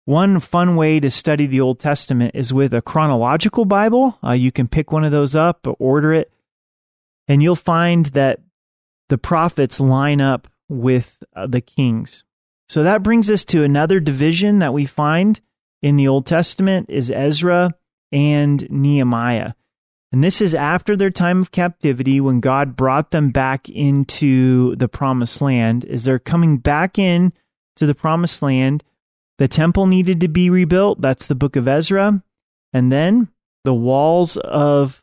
One 0.09 0.39
fun 0.39 0.75
way 0.75 0.99
to 1.01 1.11
study 1.11 1.45
the 1.45 1.61
Old 1.61 1.79
Testament 1.79 2.31
is 2.33 2.51
with 2.51 2.73
a 2.73 2.81
chronological 2.81 3.63
Bible. 3.63 4.17
Uh, 4.23 4.31
you 4.31 4.51
can 4.51 4.67
pick 4.67 4.91
one 4.91 5.03
of 5.03 5.11
those 5.11 5.35
up, 5.35 5.67
order 5.77 6.13
it, 6.13 6.31
and 7.27 7.43
you'll 7.43 7.55
find 7.55 8.07
that 8.07 8.39
the 9.09 9.19
prophets 9.19 9.79
line 9.79 10.19
up 10.19 10.47
with 10.67 11.21
uh, 11.35 11.45
the 11.45 11.61
kings. 11.61 12.23
So 12.69 12.81
that 12.81 13.03
brings 13.03 13.29
us 13.29 13.45
to 13.45 13.63
another 13.63 13.99
division 13.99 14.57
that 14.57 14.73
we 14.73 14.87
find 14.87 15.39
in 15.83 15.95
the 15.95 16.07
Old 16.07 16.25
Testament 16.25 16.87
is 16.89 17.11
Ezra 17.11 17.75
and 18.11 18.67
Nehemiah. 18.67 19.53
And 20.11 20.23
this 20.23 20.41
is 20.41 20.55
after 20.55 20.97
their 20.97 21.11
time 21.11 21.39
of 21.39 21.51
captivity 21.51 22.19
when 22.19 22.39
God 22.39 22.75
brought 22.75 23.11
them 23.11 23.29
back 23.29 23.69
into 23.69 24.75
the 24.75 24.87
promised 24.87 25.39
land. 25.39 25.85
As 25.85 26.03
they're 26.03 26.17
coming 26.17 26.57
back 26.57 26.97
in 26.97 27.31
to 27.75 27.85
the 27.85 27.93
promised 27.93 28.41
land, 28.41 28.83
the 29.39 29.47
temple 29.47 29.87
needed 29.87 30.19
to 30.21 30.27
be 30.27 30.49
rebuilt. 30.49 31.01
That's 31.01 31.25
the 31.25 31.35
book 31.35 31.55
of 31.55 31.67
Ezra. 31.67 32.21
And 32.73 32.91
then 32.91 33.29
the 33.63 33.73
walls 33.73 34.37
of 34.37 35.01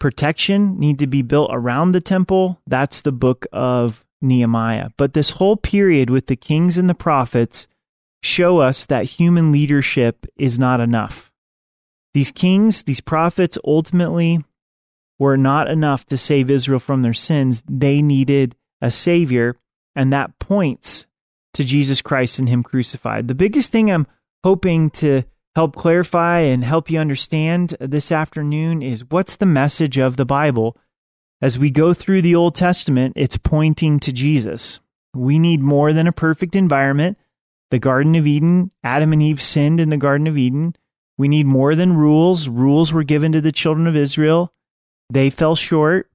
protection 0.00 0.78
need 0.78 0.98
to 0.98 1.06
be 1.06 1.22
built 1.22 1.50
around 1.52 1.92
the 1.92 2.00
temple. 2.00 2.60
That's 2.66 3.00
the 3.00 3.12
book 3.12 3.46
of 3.52 4.04
Nehemiah. 4.20 4.90
But 4.96 5.14
this 5.14 5.30
whole 5.30 5.56
period 5.56 6.10
with 6.10 6.26
the 6.26 6.36
kings 6.36 6.76
and 6.76 6.90
the 6.90 6.94
prophets 6.94 7.68
show 8.22 8.58
us 8.58 8.84
that 8.86 9.04
human 9.04 9.52
leadership 9.52 10.26
is 10.36 10.58
not 10.58 10.80
enough. 10.80 11.30
These 12.12 12.32
kings, 12.32 12.82
these 12.82 13.00
prophets 13.00 13.56
ultimately 13.64 14.44
were 15.18 15.36
not 15.36 15.70
enough 15.70 16.04
to 16.06 16.18
save 16.18 16.50
Israel 16.50 16.80
from 16.80 17.02
their 17.02 17.14
sins. 17.14 17.62
They 17.68 18.02
needed 18.02 18.56
a 18.82 18.90
savior, 18.90 19.56
and 19.94 20.12
that 20.12 20.38
points 20.40 21.06
to 21.56 21.64
Jesus 21.64 22.00
Christ 22.02 22.38
and 22.38 22.48
Him 22.48 22.62
crucified. 22.62 23.28
The 23.28 23.34
biggest 23.34 23.72
thing 23.72 23.90
I'm 23.90 24.06
hoping 24.44 24.90
to 24.90 25.24
help 25.54 25.74
clarify 25.74 26.40
and 26.40 26.62
help 26.62 26.90
you 26.90 26.98
understand 26.98 27.76
this 27.80 28.12
afternoon 28.12 28.82
is 28.82 29.08
what's 29.08 29.36
the 29.36 29.46
message 29.46 29.98
of 29.98 30.16
the 30.16 30.26
Bible? 30.26 30.76
As 31.40 31.58
we 31.58 31.70
go 31.70 31.94
through 31.94 32.22
the 32.22 32.34
Old 32.34 32.54
Testament, 32.54 33.14
it's 33.16 33.36
pointing 33.36 33.98
to 34.00 34.12
Jesus. 34.12 34.80
We 35.14 35.38
need 35.38 35.60
more 35.60 35.92
than 35.92 36.06
a 36.06 36.12
perfect 36.12 36.56
environment. 36.56 37.18
The 37.70 37.78
Garden 37.78 38.14
of 38.14 38.26
Eden, 38.26 38.70
Adam 38.84 39.12
and 39.12 39.22
Eve 39.22 39.42
sinned 39.42 39.80
in 39.80 39.88
the 39.88 39.96
Garden 39.96 40.26
of 40.26 40.36
Eden. 40.36 40.76
We 41.18 41.28
need 41.28 41.46
more 41.46 41.74
than 41.74 41.96
rules. 41.96 42.48
Rules 42.48 42.92
were 42.92 43.02
given 43.02 43.32
to 43.32 43.40
the 43.40 43.52
children 43.52 43.86
of 43.86 43.96
Israel. 43.96 44.52
They 45.10 45.30
fell 45.30 45.56
short. 45.56 46.10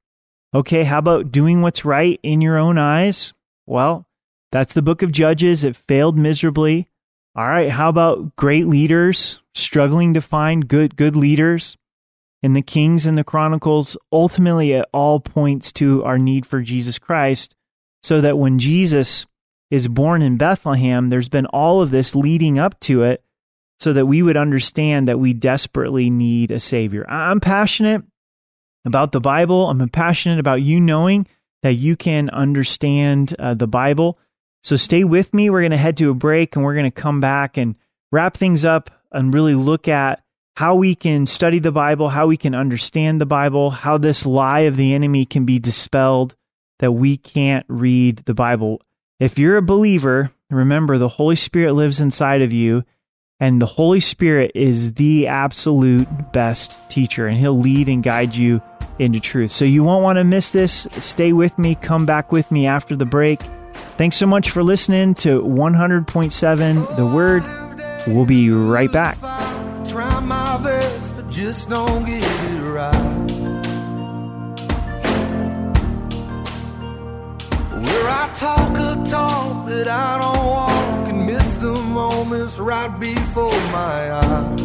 Okay, 0.54 0.84
how 0.84 0.99
about 0.99 1.32
doing 1.32 1.62
what's 1.62 1.84
right 1.84 2.19
in 2.21 2.41
your 2.41 2.58
own 2.58 2.77
eyes? 2.77 3.34
Well, 3.65 4.06
that's 4.52 4.74
the 4.74 4.82
book 4.82 5.02
of 5.02 5.12
Judges. 5.12 5.64
It 5.64 5.76
failed 5.76 6.18
miserably. 6.18 6.90
All 7.36 7.48
right, 7.48 7.70
how 7.70 7.88
about 7.88 8.36
great 8.36 8.68
leaders 8.68 9.42
struggling 9.56 10.14
to 10.14 10.22
find 10.22 10.68
good 10.68 10.96
good 10.96 11.16
leaders? 11.16 11.78
In 12.44 12.54
the 12.54 12.62
Kings 12.62 13.06
and 13.06 13.18
the 13.18 13.24
Chronicles, 13.24 13.96
ultimately 14.12 14.72
it 14.72 14.86
all 14.92 15.20
points 15.20 15.72
to 15.74 16.04
our 16.04 16.18
need 16.18 16.46
for 16.46 16.62
Jesus 16.62 16.98
Christ, 16.98 17.56
so 18.02 18.20
that 18.20 18.38
when 18.38 18.60
Jesus 18.60 19.28
is 19.70 19.88
born 19.88 20.22
in 20.22 20.38
Bethlehem, 20.38 21.10
there's 21.10 21.30
been 21.30 21.46
all 21.46 21.82
of 21.82 21.92
this 21.92 22.16
leading 22.16 22.58
up 22.58 22.80
to 22.82 23.04
it, 23.04 23.24
so 23.80 23.94
that 23.94 24.08
we 24.08 24.22
would 24.22 24.38
understand 24.38 25.08
that 25.08 25.20
we 25.20 25.34
desperately 25.34 26.10
need 26.10 26.52
a 26.52 26.60
Savior. 26.60 27.10
I'm 27.10 27.40
passionate 27.40 28.04
about 28.86 29.12
the 29.12 29.22
Bible. 29.22 29.70
I'm 29.70 29.88
passionate 29.88 30.40
about 30.40 30.62
you 30.62 30.80
knowing 30.80 31.28
that 31.62 31.74
you 31.74 31.96
can 31.96 32.30
understand 32.32 33.36
uh, 33.38 33.54
the 33.54 33.68
Bible. 33.68 34.18
So 34.63 34.76
stay 34.76 35.04
with 35.04 35.34
me. 35.34 35.50
We're 35.50 35.62
going 35.62 35.71
to 35.71 35.78
head 35.78 35.97
to 35.97 36.12
a 36.12 36.15
break 36.15 36.56
and 36.56 36.63
we're 36.63 36.76
going 36.76 36.86
to 36.86 36.91
come 36.91 37.19
back 37.19 37.58
and 37.58 37.76
wrap 38.12 38.38
things 38.38 38.63
up 38.65 38.91
and 39.12 39.34
really 39.34 39.56
look 39.56 39.88
at 39.88 40.24
how 40.56 40.76
we 40.76 40.95
can 40.95 41.26
study 41.26 41.60
the 41.60 41.71
Bible, 41.71 42.10
how 42.10 42.28
we 42.28 42.38
can 42.38 42.54
understand 42.54 43.19
the 43.19 43.26
Bible, 43.26 43.69
how 43.69 43.97
this 43.97 44.26
lie 44.26 44.62
of 44.62 44.76
the 44.76 44.93
enemy 44.93 45.26
can 45.26 45.45
be 45.45 45.60
dispelled 45.60 46.36
that 46.80 46.91
we 46.91 47.17
can't 47.17 47.65
read 47.69 48.17
the 48.26 48.34
Bible. 48.34 48.82
If 49.19 49.39
you're 49.39 49.58
a 49.58 49.62
believer, 49.62 50.32
remember 50.50 50.97
the 50.97 51.08
Holy 51.08 51.36
Spirit 51.36 51.74
lives 51.74 52.00
inside 52.00 52.41
of 52.41 52.52
you, 52.52 52.84
and 53.39 53.62
the 53.62 53.67
Holy 53.67 54.00
Spirit 54.00 54.52
is 54.56 54.93
the 54.93 55.28
absolute 55.28 56.08
best 56.32 56.76
teacher, 56.89 57.28
and 57.28 57.38
He'll 57.38 57.58
lead 57.58 57.88
and 57.88 58.04
guide 58.04 58.36
you 58.36 58.62
into 59.00 59.19
truth. 59.19 59.52
So 59.52 59.63
you 59.63 59.84
won't 59.84 60.04
want 60.04 60.17
to 60.17 60.24
miss 60.24 60.52
this. 60.52 60.88
Stay 61.00 61.34
with 61.34 61.58
me. 61.58 61.76
Come 61.76 62.06
back 62.06 62.32
with 62.32 62.52
me 62.52 62.67
after 62.67 62.95
the 62.95 63.06
break. 63.06 63.41
Thanks 63.74 64.18
so 64.18 64.26
much 64.26 64.50
for 64.50 64.64
listening 64.64 65.14
to 65.16 65.42
100.7 65.42 66.96
The 66.96 67.06
Word. 67.06 67.44
We'll 68.08 68.26
be 68.26 68.50
right 68.50 68.92
back. 68.92 69.20
Try 69.88 70.20
my 70.22 70.62
best, 70.64 71.16
but 71.16 71.30
just 71.30 71.70
don't 71.70 72.06
get 72.06 72.24
it 72.24 72.62
right. 72.62 73.32
Where 77.82 78.10
I 78.10 78.32
talk 78.36 78.72
a 78.78 79.10
talk 79.10 79.66
that 79.68 79.88
I 79.88 80.20
don't 80.20 80.46
walk 80.46 81.10
and 81.10 81.26
miss 81.26 81.56
the 81.56 81.74
moments 81.74 82.58
right 82.58 83.00
before 83.00 83.52
my 83.72 84.12
eyes. 84.12 84.62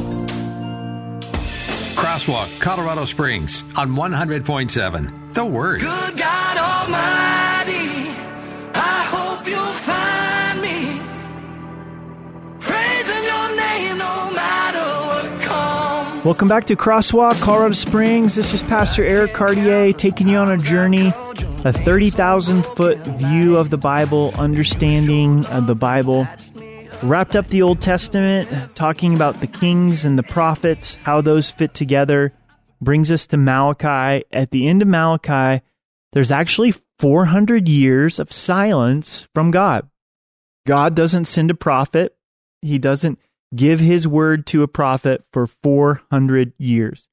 Crosswalk, 1.97 2.61
Colorado 2.61 3.05
Springs 3.05 3.65
on 3.77 3.91
100.7 3.97 5.35
The 5.35 5.45
Word. 5.45 5.81
Good 5.81 6.17
God 6.19 6.56
Welcome 16.27 16.49
back 16.49 16.65
to 16.65 16.75
Crosswalk, 16.75 17.41
Colorado 17.41 17.75
Springs. 17.75 18.35
This 18.35 18.53
is 18.53 18.61
Pastor 18.65 19.05
Eric 19.05 19.33
Cartier 19.33 19.93
taking 19.93 20.27
you 20.27 20.39
on 20.39 20.51
a 20.51 20.59
journey, 20.59 21.13
a 21.65 21.73
30,000 21.73 22.65
foot 22.65 22.99
view 22.99 23.57
of 23.57 23.71
the 23.71 23.79
Bible, 23.79 24.35
understanding 24.37 25.47
of 25.47 25.69
the 25.69 25.77
Bible. 25.77 26.27
Wrapped 27.05 27.37
up 27.37 27.47
the 27.47 27.63
Old 27.63 27.81
Testament, 27.81 28.75
talking 28.75 29.15
about 29.15 29.41
the 29.41 29.47
kings 29.47 30.05
and 30.05 30.19
the 30.19 30.25
prophets, 30.25 30.97
how 30.97 31.21
those 31.21 31.53
fit 31.53 31.75
together, 31.75 32.33
brings 32.81 33.13
us 33.13 33.29
to 33.29 33.37
Malachi. 33.37 34.25
At 34.33 34.51
the 34.51 34.67
end 34.67 34.83
of 34.83 34.89
Malachi, 34.89 35.63
there's 36.13 36.33
actually 36.33 36.75
400 36.99 37.69
years 37.69 38.19
of 38.19 38.33
silence 38.33 39.29
from 39.33 39.53
God. 39.53 39.89
God 40.67 40.97
doesn't 40.97 41.27
send 41.27 41.53
a 41.53 41.55
prophet, 41.55 42.17
He 42.63 42.81
doesn't 42.81 43.21
give 43.55 43.81
his 43.81 44.09
word 44.09 44.47
to 44.47 44.63
a 44.63 44.69
prophet 44.69 45.25
for 45.33 45.47
400 45.47 46.53
years. 46.59 47.09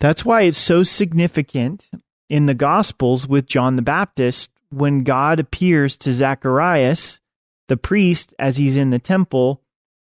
That's 0.00 0.24
why 0.24 0.42
it's 0.42 0.58
so 0.58 0.82
significant 0.82 1.88
in 2.28 2.46
the 2.46 2.54
Gospels 2.54 3.26
with 3.26 3.46
John 3.46 3.76
the 3.76 3.82
Baptist 3.82 4.50
when 4.70 5.02
God 5.02 5.40
appears 5.40 5.96
to 5.98 6.12
Zacharias, 6.12 7.20
the 7.68 7.76
priest, 7.76 8.34
as 8.38 8.56
he's 8.56 8.76
in 8.76 8.90
the 8.90 8.98
temple, 8.98 9.62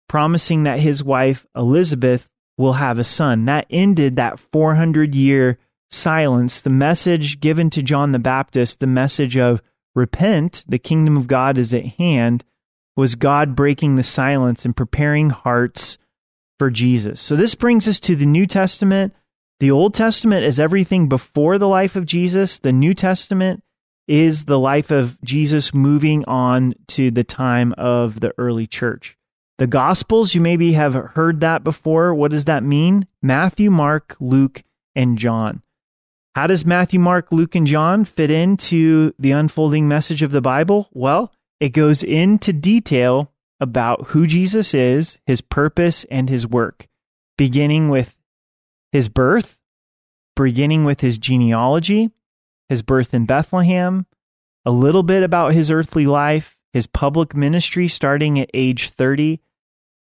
promising 0.09 0.65
that 0.65 0.81
his 0.81 1.05
wife 1.05 1.47
Elizabeth 1.55 2.29
will 2.59 2.75
have 2.75 2.99
a 2.99 3.05
son. 3.05 3.45
That 3.47 3.67
ended 3.71 4.17
that 4.17 4.39
400 4.39 5.15
year 5.15 5.59
silence. 5.91 6.61
The 6.61 6.71
message 6.71 7.41
given 7.41 7.71
to 7.71 7.83
John 7.83 8.13
the 8.13 8.19
Baptist, 8.19 8.81
the 8.81 8.87
message 8.87 9.37
of 9.37 9.63
repent, 9.95 10.65
the 10.69 10.79
kingdom 10.79 11.17
of 11.17 11.27
God 11.27 11.59
is 11.59 11.73
at 11.75 11.87
hand, 11.87 12.45
was 12.97 13.15
God 13.15 13.57
breaking 13.57 13.97
the 13.97 14.03
silence 14.03 14.65
and 14.65 14.77
preparing 14.77 15.31
hearts 15.31 15.99
for 16.59 16.71
Jesus. 16.71 17.21
So 17.21 17.37
this 17.37 17.55
brings 17.55 17.89
us 17.89 18.01
to 18.01 18.17
the 18.17 18.27
New 18.27 18.47
Testament. 18.47 19.15
The 19.61 19.71
Old 19.71 19.95
Testament 19.95 20.45
is 20.45 20.61
everything 20.61 21.09
before 21.09 21.59
the 21.59 21.69
life 21.69 21.97
of 21.97 22.07
Jesus. 22.07 22.59
The 22.59 22.73
New 22.73 22.95
Testament 22.95 23.63
is 24.09 24.45
the 24.45 24.59
life 24.59 24.91
of 24.91 25.21
Jesus 25.23 25.73
moving 25.73 26.25
on 26.27 26.75
to 26.89 27.11
the 27.11 27.25
time 27.25 27.73
of 27.79 28.21
the 28.21 28.35
early 28.39 28.67
church. 28.67 29.17
The 29.59 29.67
Gospels, 29.67 30.35
you 30.35 30.41
maybe 30.41 30.73
have 30.73 30.95
heard 30.95 31.41
that 31.41 31.63
before. 31.63 32.15
What 32.15 32.31
does 32.31 32.47
that 32.47 32.65
mean? 32.65 33.07
Matthew, 33.23 33.71
Mark, 33.71 34.17
Luke, 34.19 34.63
and 34.97 35.17
John. 35.19 35.63
How 36.35 36.47
does 36.47 36.65
Matthew, 36.65 36.99
Mark, 36.99 37.31
Luke, 37.31 37.55
and 37.55 37.67
John 37.67 38.05
fit 38.05 38.31
into 38.31 39.13
the 39.19 39.33
unfolding 39.33 39.87
message 39.87 40.23
of 40.23 40.33
the 40.33 40.41
Bible? 40.41 40.89
Well, 40.93 41.33
it 41.61 41.71
goes 41.71 42.03
into 42.03 42.53
detail 42.53 43.31
about 43.61 44.09
who 44.09 44.27
Jesus 44.27 44.73
is, 44.73 45.19
his 45.27 45.43
purpose, 45.43 46.05
and 46.11 46.29
his 46.29 46.47
work, 46.47 46.89
beginning 47.37 47.91
with 47.91 48.17
his 48.91 49.09
birth, 49.11 49.59
beginning 50.35 50.85
with 50.85 51.01
his 51.01 51.19
genealogy, 51.19 52.11
his 52.71 52.81
birth 52.81 53.13
in 53.13 53.27
Bethlehem, 53.27 54.07
a 54.65 54.71
little 54.71 55.03
bit 55.03 55.23
about 55.23 55.53
his 55.53 55.71
earthly 55.71 56.07
life, 56.07 56.57
his 56.73 56.87
public 56.87 57.37
ministry 57.37 57.89
starting 57.89 58.41
at 58.41 58.51
age 58.55 58.91
30. 58.91 59.41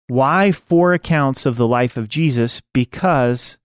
Why 0.07 0.51
four 0.51 0.93
accounts 0.93 1.45
of 1.45 1.55
the 1.55 1.67
life 1.67 1.97
of 1.97 2.09
Jesus? 2.09 2.61
Because 2.73 3.57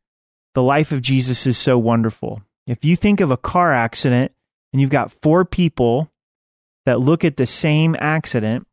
the 0.54 0.62
life 0.62 0.92
of 0.92 1.02
Jesus 1.02 1.46
is 1.46 1.58
so 1.58 1.76
wonderful. 1.76 2.42
If 2.66 2.84
you 2.84 2.96
think 2.96 3.20
of 3.20 3.30
a 3.30 3.36
car 3.36 3.72
accident 3.72 4.32
and 4.72 4.80
you've 4.80 4.90
got 4.90 5.12
four 5.12 5.44
people 5.44 6.10
that 6.86 7.00
look 7.00 7.24
at 7.24 7.36
the 7.36 7.46
same 7.46 7.94
accident, 8.00 8.66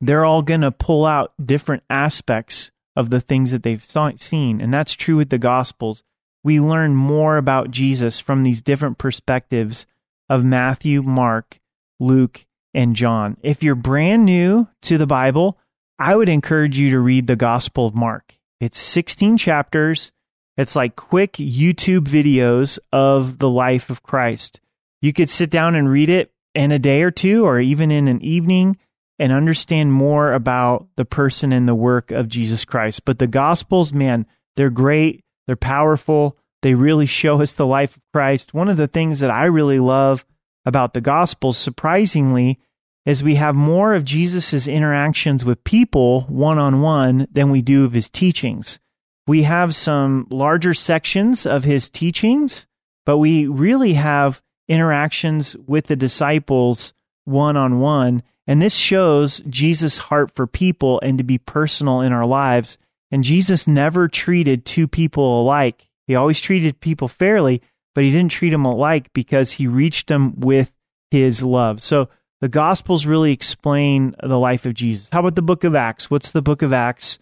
they're 0.00 0.24
all 0.24 0.42
going 0.42 0.60
to 0.60 0.72
pull 0.72 1.06
out 1.06 1.32
different 1.42 1.84
aspects 1.88 2.70
of 2.94 3.08
the 3.08 3.20
things 3.20 3.52
that 3.52 3.62
they've 3.62 3.84
seen. 4.18 4.60
And 4.60 4.74
that's 4.74 4.92
true 4.92 5.16
with 5.16 5.30
the 5.30 5.38
Gospels. 5.38 6.02
We 6.44 6.60
learn 6.60 6.94
more 6.94 7.36
about 7.36 7.70
Jesus 7.70 8.20
from 8.20 8.42
these 8.42 8.60
different 8.60 8.98
perspectives 8.98 9.86
of 10.28 10.44
Matthew, 10.44 11.02
Mark, 11.02 11.60
Luke, 12.00 12.44
and 12.74 12.96
John. 12.96 13.36
If 13.42 13.62
you're 13.62 13.76
brand 13.76 14.24
new 14.24 14.66
to 14.82 14.98
the 14.98 15.06
Bible, 15.06 15.58
I 15.98 16.16
would 16.16 16.28
encourage 16.28 16.78
you 16.78 16.90
to 16.90 16.98
read 16.98 17.28
the 17.28 17.36
Gospel 17.36 17.86
of 17.86 17.94
Mark. 17.94 18.36
It's 18.60 18.78
16 18.78 19.36
chapters. 19.38 20.10
It's 20.56 20.74
like 20.74 20.96
quick 20.96 21.34
YouTube 21.34 22.06
videos 22.06 22.78
of 22.92 23.38
the 23.38 23.48
life 23.48 23.88
of 23.88 24.02
Christ. 24.02 24.58
You 25.00 25.12
could 25.12 25.30
sit 25.30 25.50
down 25.50 25.76
and 25.76 25.88
read 25.88 26.10
it 26.10 26.31
in 26.54 26.72
a 26.72 26.78
day 26.78 27.02
or 27.02 27.10
two 27.10 27.44
or 27.44 27.60
even 27.60 27.90
in 27.90 28.08
an 28.08 28.22
evening 28.22 28.76
and 29.18 29.32
understand 29.32 29.92
more 29.92 30.32
about 30.32 30.88
the 30.96 31.04
person 31.04 31.52
and 31.52 31.68
the 31.68 31.74
work 31.74 32.10
of 32.10 32.28
Jesus 32.28 32.64
Christ. 32.64 33.04
But 33.04 33.18
the 33.18 33.26
Gospels, 33.26 33.92
man, 33.92 34.26
they're 34.56 34.70
great, 34.70 35.24
they're 35.46 35.56
powerful, 35.56 36.36
they 36.62 36.74
really 36.74 37.06
show 37.06 37.40
us 37.40 37.52
the 37.52 37.66
life 37.66 37.96
of 37.96 38.02
Christ. 38.12 38.54
One 38.54 38.68
of 38.68 38.76
the 38.76 38.88
things 38.88 39.20
that 39.20 39.30
I 39.30 39.44
really 39.44 39.78
love 39.78 40.24
about 40.64 40.94
the 40.94 41.00
Gospels, 41.00 41.58
surprisingly, 41.58 42.58
is 43.04 43.22
we 43.22 43.34
have 43.34 43.54
more 43.54 43.94
of 43.94 44.04
Jesus' 44.04 44.68
interactions 44.68 45.44
with 45.44 45.64
people 45.64 46.22
one 46.22 46.58
on 46.58 46.80
one 46.80 47.26
than 47.32 47.50
we 47.50 47.60
do 47.62 47.84
of 47.84 47.92
his 47.92 48.08
teachings. 48.08 48.78
We 49.26 49.42
have 49.42 49.74
some 49.74 50.26
larger 50.30 50.74
sections 50.74 51.46
of 51.46 51.64
his 51.64 51.88
teachings, 51.88 52.66
but 53.04 53.18
we 53.18 53.46
really 53.46 53.94
have 53.94 54.40
interactions 54.68 55.56
with 55.66 55.86
the 55.86 55.96
disciples 55.96 56.92
one 57.24 57.56
on 57.56 57.80
one. 57.80 58.22
And 58.46 58.60
this 58.60 58.74
shows 58.74 59.40
Jesus' 59.48 59.98
heart 59.98 60.32
for 60.34 60.46
people 60.46 61.00
and 61.02 61.18
to 61.18 61.24
be 61.24 61.38
personal 61.38 62.00
in 62.00 62.12
our 62.12 62.26
lives. 62.26 62.78
And 63.10 63.22
Jesus 63.22 63.66
never 63.66 64.08
treated 64.08 64.64
two 64.64 64.88
people 64.88 65.42
alike. 65.42 65.88
He 66.06 66.14
always 66.14 66.40
treated 66.40 66.80
people 66.80 67.08
fairly, 67.08 67.62
but 67.94 68.04
he 68.04 68.10
didn't 68.10 68.32
treat 68.32 68.50
them 68.50 68.64
alike 68.64 69.12
because 69.12 69.52
he 69.52 69.66
reached 69.66 70.08
them 70.08 70.40
with 70.40 70.72
his 71.10 71.42
love. 71.42 71.82
So 71.82 72.08
the 72.40 72.48
Gospels 72.48 73.06
really 73.06 73.32
explain 73.32 74.16
the 74.20 74.38
life 74.38 74.66
of 74.66 74.74
Jesus. 74.74 75.08
How 75.12 75.20
about 75.20 75.36
the 75.36 75.42
book 75.42 75.62
of 75.62 75.76
Acts? 75.76 76.10
What's 76.10 76.32
the 76.32 76.42
book 76.42 76.62
of 76.62 76.72
Acts 76.72 77.18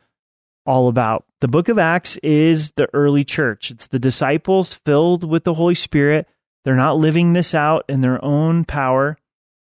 all 0.64 0.88
about? 0.88 1.24
The 1.40 1.48
book 1.48 1.68
of 1.68 1.78
Acts 1.78 2.16
is 2.18 2.70
the 2.72 2.88
early 2.94 3.24
church, 3.24 3.70
it's 3.70 3.86
the 3.86 3.98
disciples 3.98 4.72
filled 4.86 5.24
with 5.24 5.44
the 5.44 5.54
Holy 5.54 5.74
Spirit 5.74 6.26
they're 6.64 6.76
not 6.76 6.98
living 6.98 7.32
this 7.32 7.54
out 7.54 7.84
in 7.88 8.00
their 8.00 8.22
own 8.24 8.64
power. 8.64 9.16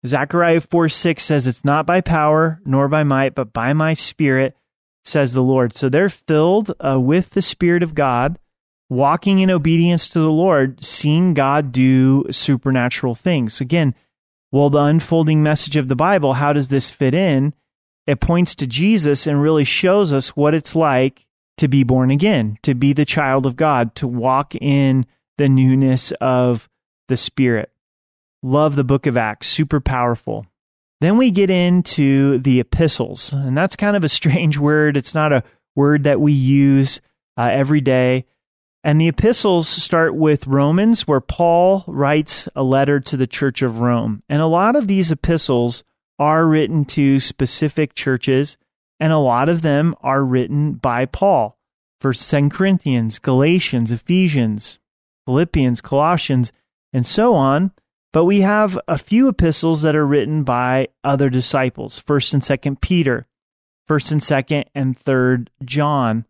Zechariah 0.06 0.62
4 0.62 0.90
6 0.90 1.24
says, 1.24 1.48
It's 1.48 1.66
not 1.66 1.86
by 1.86 2.02
power 2.02 2.60
nor 2.66 2.88
by 2.88 3.04
might, 3.04 3.36
but 3.36 3.54
by 3.54 3.74
my 3.74 3.94
spirit, 3.94 4.56
says 5.04 5.34
the 5.34 5.42
Lord. 5.42 5.76
So 5.76 5.90
they're 5.90 6.10
filled 6.10 6.74
uh, 6.80 7.00
with 7.00 7.32
the 7.32 7.42
Spirit 7.42 7.84
of 7.84 7.96
God, 7.96 8.38
walking 8.90 9.40
in 9.40 9.50
obedience 9.50 10.10
to 10.10 10.20
the 10.20 10.32
Lord, 10.32 10.84
seeing 10.84 11.34
God 11.34 11.72
do 11.72 12.26
supernatural 12.32 13.16
things. 13.16 13.62
Again, 13.62 13.96
well, 14.52 14.70
the 14.70 14.84
unfolding 14.84 15.42
message 15.42 15.76
of 15.76 15.88
the 15.88 15.96
Bible, 15.96 16.36
how 16.36 16.54
does 16.54 16.68
this 16.68 16.92
fit 16.92 17.16
in? 17.16 17.54
It 18.06 18.20
points 18.20 18.54
to 18.56 18.68
Jesus 18.68 19.26
and 19.26 19.42
really 19.42 19.64
shows 19.64 20.14
us 20.14 20.36
what 20.36 20.54
it's 20.54 20.76
like 20.76 21.26
to 21.58 21.68
be 21.68 21.84
born 21.84 22.12
again, 22.12 22.58
to 22.64 22.76
be 22.76 22.94
the 22.94 23.06
child 23.06 23.46
of 23.46 23.56
God, 23.56 23.96
to 23.96 24.08
walk 24.08 24.56
in 24.56 25.06
the 25.38 25.50
newness 25.50 26.12
of 26.22 26.70
the 27.08 27.18
Spirit. 27.18 27.72
Love 28.42 28.76
the 28.76 28.84
book 28.84 29.06
of 29.06 29.18
Acts, 29.18 29.48
super 29.48 29.80
powerful. 29.80 30.46
Then 31.02 31.18
we 31.18 31.32
get 31.32 31.50
into 31.50 32.38
the 32.40 32.60
epistles, 32.60 33.34
and 33.34 33.58
that's 33.58 33.76
kind 33.76 33.96
of 33.96 34.04
a 34.04 34.10
strange 34.10 34.58
word. 34.58 34.98
It's 34.98 35.16
not 35.16 35.34
a 35.34 35.44
word 35.76 36.04
that 36.06 36.22
we 36.22 36.34
use 36.34 37.02
uh, 37.38 37.50
every 37.52 37.82
day. 37.82 38.26
And 38.84 39.00
the 39.00 39.08
epistles 39.08 39.68
start 39.70 40.14
with 40.14 40.48
Romans, 40.48 41.08
where 41.08 41.22
Paul 41.22 41.86
writes 41.88 42.50
a 42.56 42.64
letter 42.64 43.00
to 43.00 43.18
the 43.18 43.28
church 43.28 43.62
of 43.62 43.80
Rome. 43.80 44.24
And 44.28 44.42
a 44.42 44.46
lot 44.46 44.76
of 44.76 44.88
these 44.88 45.10
epistles 45.10 45.84
are 46.20 46.46
written 46.46 46.86
to 46.86 47.20
specific 47.20 47.96
churches, 47.96 48.58
and 49.00 49.14
a 49.14 49.18
lot 49.18 49.50
of 49.50 49.62
them 49.62 49.96
are 50.02 50.24
written 50.24 50.74
by 50.74 51.06
Paul. 51.06 51.58
2 52.02 52.50
Corinthians, 52.50 53.20
Galatians, 53.20 53.92
Ephesians, 53.92 54.80
Philippians, 55.26 55.80
Colossians, 55.80 56.52
and 56.94 57.06
so 57.06 57.34
on. 57.34 57.72
But 58.14 58.26
we 58.26 58.42
have 58.42 58.80
a 58.88 59.00
few 59.00 59.28
epistles 59.28 59.82
that 59.82 59.96
are 59.96 60.06
written 60.06 60.44
by 60.44 60.90
other 61.04 61.30
disciples, 61.30 62.00
1st 62.00 62.34
and 62.36 62.44
2nd 62.44 62.80
Peter, 62.80 63.26
1st 63.90 64.12
and 64.12 64.22
2nd 64.22 64.64
and 64.76 64.98
3rd 64.98 65.48
John. 65.66 66.26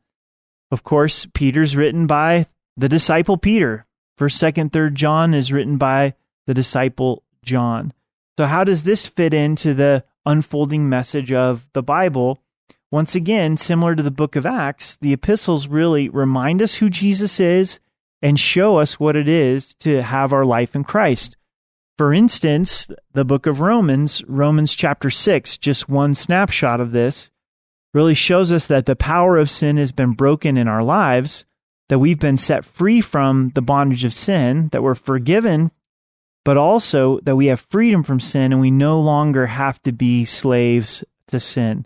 Of 0.71 0.83
course, 0.83 1.27
Peter's 1.33 1.75
written 1.75 2.07
by 2.07 2.47
the 2.77 2.87
disciple 2.87 3.37
Peter. 3.37 3.85
1st, 4.17 4.53
2nd, 4.53 4.71
3rd 4.71 4.93
John 4.93 5.33
is 5.33 5.51
written 5.51 5.77
by 5.77 6.13
the 6.47 6.53
disciple 6.53 7.23
John. 7.43 7.93
So 8.37 8.45
how 8.45 8.63
does 8.63 8.83
this 8.83 9.05
fit 9.05 9.33
into 9.33 9.73
the 9.73 10.05
unfolding 10.25 10.87
message 10.87 11.31
of 11.31 11.67
the 11.73 11.83
Bible? 11.83 12.39
Once 12.91 13.13
again, 13.13 13.57
similar 13.57 13.95
to 13.95 14.03
the 14.03 14.11
book 14.11 14.35
of 14.35 14.45
Acts, 14.45 14.95
the 14.95 15.13
epistles 15.13 15.67
really 15.67 16.09
remind 16.09 16.61
us 16.61 16.75
who 16.75 16.89
Jesus 16.89 17.39
is 17.39 17.79
and 18.23 18.39
show 18.39 18.77
us 18.77 18.99
what 18.99 19.17
it 19.17 19.27
is 19.27 19.73
to 19.75 20.01
have 20.01 20.31
our 20.31 20.45
life 20.45 20.75
in 20.75 20.83
Christ. 20.85 21.35
For 21.97 22.13
instance, 22.13 22.87
the 23.11 23.25
book 23.25 23.45
of 23.45 23.59
Romans, 23.59 24.23
Romans 24.27 24.73
chapter 24.73 25.09
6, 25.09 25.57
just 25.57 25.89
one 25.89 26.15
snapshot 26.15 26.79
of 26.79 26.91
this, 26.91 27.29
really 27.93 28.13
shows 28.13 28.51
us 28.51 28.65
that 28.67 28.85
the 28.85 28.95
power 28.95 29.37
of 29.37 29.49
sin 29.49 29.75
has 29.77 29.91
been 29.91 30.13
broken 30.13 30.57
in 30.57 30.67
our 30.67 30.81
lives. 30.81 31.45
that 31.89 31.99
we've 31.99 32.17
been 32.17 32.37
set 32.37 32.65
free 32.65 33.01
from 33.01 33.51
the 33.55 33.61
bondage 33.61 34.05
of 34.05 34.13
sin, 34.13 34.69
that 34.71 34.81
we're 34.81 34.95
forgiven, 34.95 35.69
but 36.45 36.57
also 36.57 37.19
that 37.23 37.35
we 37.35 37.47
have 37.47 37.59
freedom 37.69 38.03
from 38.03 38.21
sin 38.21 38.51
and 38.51 38.61
we 38.61 38.71
no 38.71 38.99
longer 38.99 39.45
have 39.47 39.79
to 39.83 39.91
be 39.91 40.25
slaves 40.25 41.03
to 41.27 41.39
sin. 41.39 41.85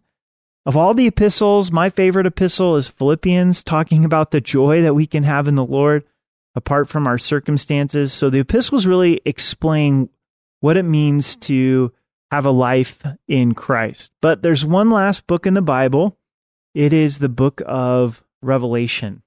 Of 0.68 0.78
all 0.78 0.94
the 0.94 1.08
epistles, 1.08 1.72
my 1.72 1.90
favorite 1.90 2.28
epistle 2.28 2.76
is 2.76 2.88
Philippians, 2.88 3.64
talking 3.64 4.06
about 4.06 4.32
the 4.32 4.40
joy 4.40 4.84
that 4.84 4.94
we 4.94 5.08
can 5.08 5.24
have 5.24 5.48
in 5.48 5.56
the 5.56 5.66
Lord 5.66 6.06
apart 6.58 6.90
from 6.90 7.06
our 7.06 7.20
circumstances. 7.20 8.12
So 8.12 8.32
the 8.32 8.40
epistles 8.40 8.88
really 8.88 9.22
explain 9.26 10.10
what 10.60 10.76
it 10.76 10.84
means 10.84 11.36
to 11.36 11.94
have 12.32 12.48
a 12.48 12.52
life 12.52 13.00
in 13.28 13.54
Christ. 13.54 14.12
But 14.22 14.42
there's 14.42 14.66
one 14.66 14.90
last 14.90 15.28
book 15.28 15.46
in 15.46 15.54
the 15.54 15.62
Bible. 15.62 16.18
It 16.74 16.94
is 16.94 17.20
the 17.20 17.30
book 17.30 17.62
of 17.66 18.24
Revelation. 18.42 19.22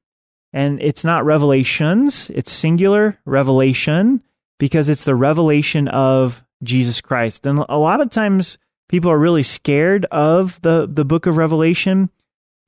And 0.53 0.83
it's 0.83 1.05
not 1.05 1.25
revelations, 1.25 2.29
it's 2.35 2.51
singular 2.51 3.17
revelation 3.25 4.21
because 4.59 4.89
it's 4.89 5.05
the 5.05 5.15
revelation 5.15 5.87
of 5.87 6.43
Jesus 6.65 7.01
Christ. 7.01 7.47
And 7.47 7.65
a 7.69 7.79
lot 7.79 8.01
of 8.01 8.11
times 8.11 8.59
people 8.89 9.13
are 9.13 9.19
really 9.19 9.45
scared 9.45 10.05
of 10.07 10.61
the, 10.63 10.89
the 10.93 11.05
book 11.05 11.27
of 11.27 11.37
Revelation. 11.37 12.11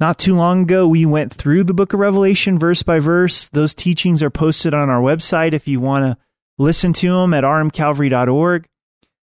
Not 0.03 0.19
too 0.19 0.35
long 0.35 0.63
ago, 0.63 0.89
we 0.89 1.07
went 1.07 1.33
through 1.33 1.63
the 1.63 1.75
book 1.75 1.93
of 1.93 2.01
Revelation 2.01 2.59
verse 2.59 2.83
by 2.83 2.99
verse. 2.99 3.47
Those 3.51 3.73
teachings 3.73 4.21
are 4.21 4.31
posted 4.31 4.75
on 4.75 4.91
our 4.91 5.01
website 5.01 5.53
if 5.53 5.69
you 5.69 5.79
want 5.79 6.05
to 6.05 6.21
listen 6.59 6.93
to 6.95 7.13
them 7.13 7.33
at 7.33 7.45
rmcalvary.org. 7.45 8.67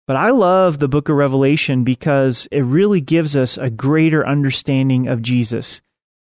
But 0.08 0.16
I 0.16 0.32
love 0.32 0.80
the 0.80 0.88
book 0.88 1.10
of 1.10 1.16
Revelation 1.16 1.84
because 1.84 2.48
it 2.52 2.62
really 2.62 3.02
gives 3.02 3.36
us 3.36 3.56
a 3.56 3.70
greater 3.70 4.26
understanding 4.26 5.08
of 5.08 5.22
Jesus. 5.22 5.80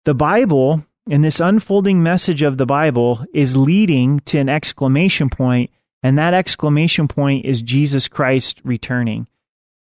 The 0.04 0.14
Bible 0.14 0.86
and 1.10 1.24
this 1.24 1.40
unfolding 1.40 2.04
message 2.04 2.42
of 2.42 2.58
the 2.58 2.66
Bible 2.66 3.26
is 3.34 3.56
leading 3.56 4.20
to 4.26 4.40
an 4.40 4.50
exclamation 4.50 5.30
point, 5.30 5.72
and 6.04 6.18
that 6.18 6.34
exclamation 6.34 7.08
point 7.08 7.46
is 7.46 7.62
Jesus 7.62 8.10
Christ 8.10 8.60
returning. 8.66 9.28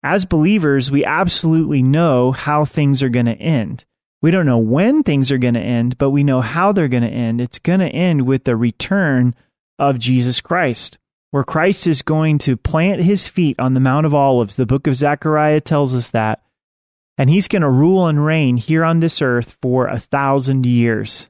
As 0.02 0.24
believers, 0.24 0.90
we 0.90 1.04
absolutely 1.04 1.84
know 1.84 2.32
how 2.32 2.64
things 2.64 3.04
are 3.04 3.10
going 3.10 3.26
to 3.26 3.34
end. 3.34 3.84
We 4.26 4.32
don't 4.32 4.48
know 4.48 4.58
when 4.58 5.04
things 5.04 5.32
are 5.32 5.38
going 5.38 5.54
to 5.54 5.60
end, 5.60 6.00
but 6.00 6.10
we 6.10 6.24
know 6.24 6.42
how 6.42 6.72
they're 6.72 6.88
going 6.88 7.04
to 7.04 7.08
end. 7.08 7.40
It's 7.40 7.60
going 7.60 7.82
to 7.82 7.90
end 7.90 8.26
with 8.26 8.44
the 8.44 8.56
return 8.56 9.36
of 9.78 10.00
Jesus 10.00 10.42
Christ, 10.42 10.98
where 11.30 11.44
Christ 11.44 11.86
is 11.86 12.02
going 12.02 12.40
to 12.40 12.58
plant 12.58 13.04
his 13.04 13.28
feet 13.28 13.60
on 13.60 13.76
the 13.76 13.80
Mount 13.80 14.08
of 14.08 14.16
Olives. 14.16 14.56
The 14.56 14.66
book 14.66 14.88
of 14.88 14.96
Zechariah 14.96 15.62
tells 15.62 15.94
us 15.94 16.10
that. 16.10 16.42
And 17.20 17.30
he's 17.30 17.48
going 17.48 17.62
to 17.62 17.70
rule 17.70 18.08
and 18.08 18.26
reign 18.26 18.58
here 18.58 18.84
on 18.84 19.00
this 19.00 19.22
earth 19.22 19.60
for 19.62 19.86
a 19.86 20.00
thousand 20.00 20.66
years. 20.66 21.30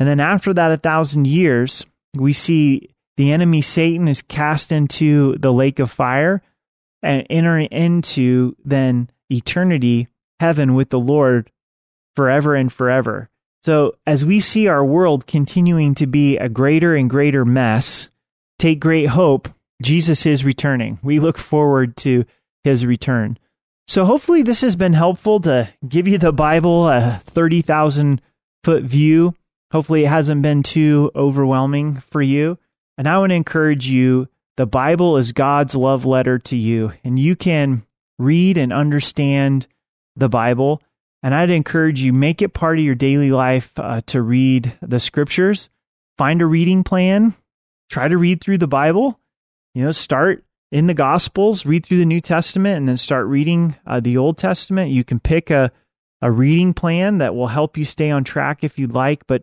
And 0.00 0.08
then 0.08 0.18
after 0.18 0.52
that, 0.52 0.72
a 0.72 0.78
thousand 0.78 1.28
years, 1.28 1.86
we 2.12 2.32
see 2.32 2.90
the 3.16 3.30
enemy 3.30 3.60
Satan 3.60 4.08
is 4.08 4.20
cast 4.20 4.72
into 4.72 5.36
the 5.38 5.52
lake 5.52 5.78
of 5.78 5.92
fire 5.92 6.42
and 7.04 7.24
enter 7.30 7.60
into 7.60 8.56
then 8.64 9.10
eternity, 9.30 10.08
heaven 10.40 10.74
with 10.74 10.90
the 10.90 10.98
Lord 10.98 11.48
forever 12.16 12.54
and 12.54 12.72
forever. 12.72 13.28
So 13.64 13.94
as 14.06 14.24
we 14.24 14.40
see 14.40 14.66
our 14.66 14.84
world 14.84 15.26
continuing 15.26 15.94
to 15.96 16.06
be 16.06 16.36
a 16.36 16.48
greater 16.48 16.94
and 16.94 17.08
greater 17.08 17.44
mess, 17.44 18.10
take 18.58 18.80
great 18.80 19.08
hope. 19.08 19.48
Jesus 19.80 20.26
is 20.26 20.44
returning. 20.44 20.98
We 21.02 21.20
look 21.20 21.38
forward 21.38 21.96
to 21.98 22.24
his 22.64 22.84
return. 22.84 23.36
So 23.86 24.04
hopefully 24.04 24.42
this 24.42 24.60
has 24.60 24.76
been 24.76 24.92
helpful 24.92 25.40
to 25.40 25.68
give 25.86 26.08
you 26.08 26.18
the 26.18 26.32
Bible 26.32 26.88
a 26.88 27.20
30,000 27.26 28.20
foot 28.64 28.82
view. 28.84 29.34
Hopefully 29.70 30.04
it 30.04 30.08
hasn't 30.08 30.42
been 30.42 30.62
too 30.62 31.10
overwhelming 31.14 32.00
for 32.10 32.22
you. 32.22 32.58
And 32.98 33.08
I 33.08 33.18
want 33.18 33.30
to 33.30 33.36
encourage 33.36 33.88
you 33.88 34.28
the 34.56 34.66
Bible 34.66 35.16
is 35.16 35.32
God's 35.32 35.74
love 35.74 36.04
letter 36.04 36.38
to 36.38 36.56
you, 36.56 36.92
and 37.02 37.18
you 37.18 37.34
can 37.34 37.84
read 38.18 38.58
and 38.58 38.72
understand 38.72 39.66
the 40.14 40.28
Bible. 40.28 40.82
And 41.22 41.34
I'd 41.34 41.50
encourage 41.50 42.02
you 42.02 42.12
make 42.12 42.42
it 42.42 42.52
part 42.52 42.78
of 42.78 42.84
your 42.84 42.94
daily 42.94 43.30
life 43.30 43.72
uh, 43.76 44.00
to 44.06 44.20
read 44.20 44.76
the 44.82 45.00
scriptures. 45.00 45.68
Find 46.18 46.42
a 46.42 46.46
reading 46.46 46.82
plan. 46.84 47.34
Try 47.88 48.08
to 48.08 48.18
read 48.18 48.40
through 48.40 48.58
the 48.58 48.66
Bible. 48.66 49.18
You 49.74 49.84
know, 49.84 49.92
start 49.92 50.44
in 50.72 50.86
the 50.86 50.94
Gospels, 50.94 51.64
read 51.64 51.86
through 51.86 51.98
the 51.98 52.06
New 52.06 52.20
Testament, 52.20 52.78
and 52.78 52.88
then 52.88 52.96
start 52.96 53.26
reading 53.26 53.76
uh, 53.86 54.00
the 54.00 54.16
Old 54.16 54.38
Testament. 54.38 54.90
You 54.90 55.04
can 55.04 55.20
pick 55.20 55.50
a 55.50 55.70
a 56.22 56.30
reading 56.30 56.72
plan 56.72 57.18
that 57.18 57.34
will 57.34 57.48
help 57.48 57.76
you 57.76 57.84
stay 57.84 58.10
on 58.10 58.22
track 58.22 58.62
if 58.62 58.78
you'd 58.78 58.94
like. 58.94 59.26
But 59.26 59.42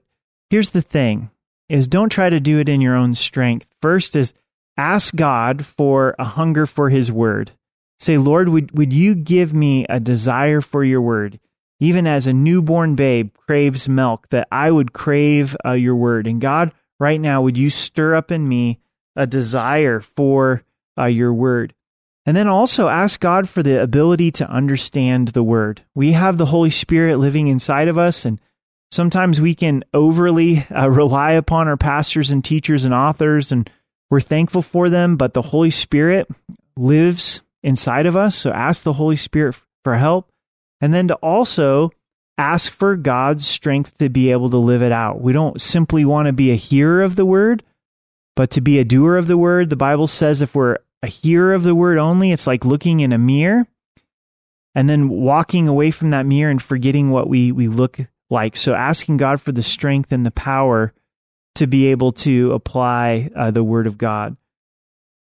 here's 0.49 0.71
the 0.71 0.82
thing: 0.82 1.30
is 1.67 1.88
don't 1.88 2.09
try 2.09 2.30
to 2.30 2.39
do 2.39 2.59
it 2.59 2.69
in 2.69 2.82
your 2.82 2.95
own 2.95 3.13
strength. 3.13 3.67
First 3.82 4.15
is 4.15 4.34
ask 4.77 5.15
God 5.15 5.65
for 5.65 6.15
a 6.17 6.23
hunger 6.23 6.65
for 6.65 6.89
His 6.89 7.11
Word. 7.11 7.51
Say, 7.99 8.17
Lord, 8.17 8.49
would 8.49 8.77
would 8.77 8.93
you 8.93 9.13
give 9.13 9.53
me 9.53 9.86
a 9.89 9.99
desire 9.99 10.61
for 10.61 10.84
Your 10.84 11.01
Word? 11.01 11.39
Even 11.80 12.07
as 12.07 12.27
a 12.27 12.34
newborn 12.34 12.95
babe 12.95 13.34
craves 13.47 13.88
milk, 13.88 14.27
that 14.30 14.47
I 14.51 14.69
would 14.69 14.93
crave 14.93 15.55
uh, 15.65 15.73
your 15.73 15.95
word. 15.95 16.27
And 16.27 16.41
God, 16.41 16.73
right 16.99 17.19
now, 17.19 17.41
would 17.41 17.57
you 17.57 17.69
stir 17.69 18.15
up 18.15 18.32
in 18.32 18.47
me 18.47 18.80
a 19.15 19.25
desire 19.25 19.99
for 19.99 20.63
uh, 20.97 21.05
your 21.05 21.34
word? 21.34 21.73
And 22.25 22.36
then 22.36 22.47
also 22.47 22.89
ask 22.89 23.19
God 23.19 23.49
for 23.49 23.63
the 23.63 23.82
ability 23.82 24.32
to 24.34 24.49
understand 24.49 25.30
the 25.30 25.43
word. 25.43 25.82
We 25.95 26.11
have 26.11 26.38
the 26.38 26.47
Holy 26.47 26.69
Spirit 26.69 27.17
living 27.17 27.47
inside 27.47 27.88
of 27.88 27.97
us, 27.97 28.25
and 28.25 28.39
sometimes 28.91 29.41
we 29.41 29.55
can 29.55 29.84
overly 29.93 30.67
uh, 30.69 30.89
rely 30.89 31.32
upon 31.32 31.67
our 31.67 31.77
pastors 31.77 32.32
and 32.32 32.43
teachers 32.43 32.86
and 32.86 32.93
authors, 32.93 33.51
and 33.51 33.69
we're 34.09 34.19
thankful 34.19 34.61
for 34.61 34.89
them, 34.89 35.15
but 35.15 35.34
the 35.34 35.41
Holy 35.41 35.71
Spirit 35.71 36.27
lives 36.75 37.41
inside 37.63 38.05
of 38.05 38.17
us. 38.17 38.36
So 38.36 38.51
ask 38.51 38.84
the 38.84 38.93
Holy 38.93 39.15
Spirit 39.15 39.55
for 39.84 39.95
help 39.95 40.30
and 40.82 40.93
then 40.93 41.07
to 41.09 41.15
also 41.15 41.91
ask 42.38 42.71
for 42.71 42.95
God's 42.95 43.45
strength 43.45 43.97
to 43.97 44.09
be 44.09 44.32
able 44.32 44.49
to 44.49 44.57
live 44.57 44.82
it 44.82 44.93
out. 44.93 45.21
We 45.21 45.34
don't 45.34 45.61
simply 45.61 46.05
want 46.05 46.27
to 46.27 46.34
be 46.34 46.51
a 46.51 46.55
hearer 46.55 47.03
of 47.03 47.15
the 47.15 47.25
word, 47.25 47.63
but 48.36 48.49
to 48.51 48.61
be 48.61 48.80
a 48.80 48.86
doer 48.86 49.17
of 49.17 49.27
the 49.27 49.38
word. 49.38 49.69
The 49.69 49.75
Bible 49.75 50.07
says 50.07 50.41
if 50.41 50.55
we're 50.55 50.77
a 51.03 51.07
hearer 51.07 51.53
of 51.53 51.63
the 51.63 51.75
word 51.75 51.97
only, 51.97 52.32
it's 52.32 52.47
like 52.47 52.63
looking 52.63 53.01
in 53.01 53.11
a 53.11 53.17
mirror 53.17 53.67
and 54.73 54.89
then 54.89 55.09
walking 55.09 55.67
away 55.67 55.91
from 55.91 56.11
that 56.11 56.25
mirror 56.25 56.49
and 56.49 56.61
forgetting 56.61 57.09
what 57.09 57.27
we, 57.27 57.51
we 57.51 57.67
look 57.67 57.99
like. 58.30 58.55
So 58.55 58.73
asking 58.73 59.17
God 59.17 59.41
for 59.41 59.51
the 59.51 59.63
strength 59.63 60.11
and 60.11 60.25
the 60.25 60.32
power 60.32 60.93
to 61.55 61.67
be 61.67 61.88
able 61.88 62.13
to 62.13 62.53
apply 62.53 63.30
uh, 63.36 63.51
the 63.51 63.63
word 63.63 63.88
of 63.88 63.97
God. 63.97 64.38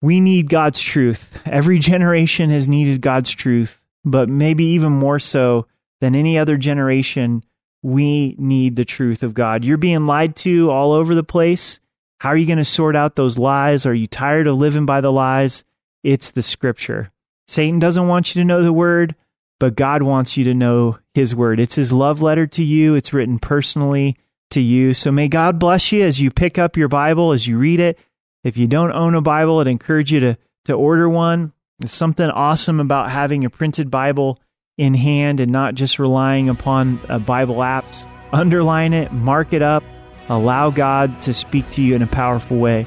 We 0.00 0.20
need 0.20 0.48
God's 0.48 0.80
truth. 0.80 1.36
Every 1.44 1.78
generation 1.80 2.50
has 2.50 2.68
needed 2.68 3.00
God's 3.00 3.32
truth 3.32 3.82
but 4.10 4.28
maybe 4.28 4.64
even 4.64 4.92
more 4.92 5.18
so 5.18 5.66
than 6.00 6.14
any 6.14 6.38
other 6.38 6.56
generation, 6.56 7.44
we 7.82 8.34
need 8.38 8.76
the 8.76 8.84
truth 8.84 9.22
of 9.22 9.34
God. 9.34 9.64
You're 9.64 9.76
being 9.76 10.06
lied 10.06 10.36
to 10.36 10.70
all 10.70 10.92
over 10.92 11.14
the 11.14 11.22
place. 11.22 11.80
How 12.20 12.30
are 12.30 12.36
you 12.36 12.46
going 12.46 12.58
to 12.58 12.64
sort 12.64 12.96
out 12.96 13.16
those 13.16 13.38
lies? 13.38 13.86
Are 13.86 13.94
you 13.94 14.06
tired 14.06 14.46
of 14.46 14.56
living 14.56 14.86
by 14.86 15.00
the 15.00 15.12
lies? 15.12 15.64
It's 16.02 16.30
the 16.30 16.42
scripture. 16.42 17.10
Satan 17.46 17.78
doesn't 17.78 18.08
want 18.08 18.34
you 18.34 18.40
to 18.40 18.46
know 18.46 18.62
the 18.62 18.72
word, 18.72 19.14
but 19.60 19.76
God 19.76 20.02
wants 20.02 20.36
you 20.36 20.44
to 20.44 20.54
know 20.54 20.98
his 21.14 21.34
word. 21.34 21.60
It's 21.60 21.76
his 21.76 21.92
love 21.92 22.20
letter 22.20 22.46
to 22.46 22.64
you, 22.64 22.94
it's 22.94 23.12
written 23.12 23.38
personally 23.38 24.16
to 24.50 24.60
you. 24.60 24.94
So 24.94 25.12
may 25.12 25.28
God 25.28 25.58
bless 25.58 25.92
you 25.92 26.02
as 26.04 26.20
you 26.20 26.30
pick 26.30 26.58
up 26.58 26.76
your 26.76 26.88
Bible, 26.88 27.32
as 27.32 27.46
you 27.46 27.58
read 27.58 27.80
it. 27.80 27.98
If 28.44 28.56
you 28.56 28.66
don't 28.66 28.92
own 28.92 29.14
a 29.14 29.20
Bible, 29.20 29.58
I'd 29.58 29.66
encourage 29.66 30.12
you 30.12 30.20
to, 30.20 30.38
to 30.66 30.72
order 30.72 31.08
one. 31.08 31.52
There's 31.78 31.92
something 31.92 32.28
awesome 32.28 32.80
about 32.80 33.10
having 33.10 33.44
a 33.44 33.50
printed 33.50 33.90
Bible 33.90 34.40
in 34.76 34.94
hand 34.94 35.40
and 35.40 35.52
not 35.52 35.74
just 35.74 35.98
relying 35.98 36.48
upon 36.48 37.00
uh, 37.08 37.18
Bible 37.18 37.56
apps. 37.56 38.04
Underline 38.32 38.92
it, 38.92 39.12
mark 39.12 39.52
it 39.52 39.62
up, 39.62 39.84
allow 40.28 40.70
God 40.70 41.22
to 41.22 41.32
speak 41.32 41.68
to 41.70 41.82
you 41.82 41.94
in 41.94 42.02
a 42.02 42.06
powerful 42.06 42.58
way. 42.58 42.84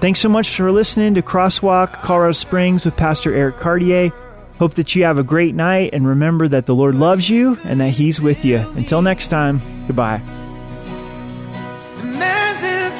Thanks 0.00 0.20
so 0.20 0.30
much 0.30 0.56
for 0.56 0.72
listening 0.72 1.14
to 1.14 1.22
Crosswalk 1.22 1.92
Colorado 1.92 2.32
Springs 2.32 2.86
with 2.86 2.96
Pastor 2.96 3.34
Eric 3.34 3.56
Cartier. 3.56 4.10
Hope 4.58 4.74
that 4.74 4.94
you 4.94 5.04
have 5.04 5.18
a 5.18 5.22
great 5.22 5.54
night 5.54 5.90
and 5.92 6.06
remember 6.06 6.48
that 6.48 6.66
the 6.66 6.74
Lord 6.74 6.94
loves 6.94 7.28
you 7.28 7.58
and 7.64 7.80
that 7.80 7.90
He's 7.90 8.20
with 8.20 8.44
you. 8.44 8.58
Until 8.74 9.02
next 9.02 9.28
time, 9.28 9.60
goodbye. 9.86 10.22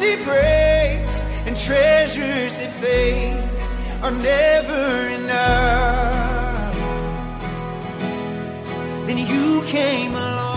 Empty 0.01 0.25
and 1.47 1.57
treasures 1.57 2.59
that 2.59 2.73
fade 2.81 3.60
are 4.03 4.11
never 4.11 5.09
enough. 5.19 6.75
Then 9.07 9.19
you 9.19 9.63
came 9.67 10.13
along. 10.15 10.50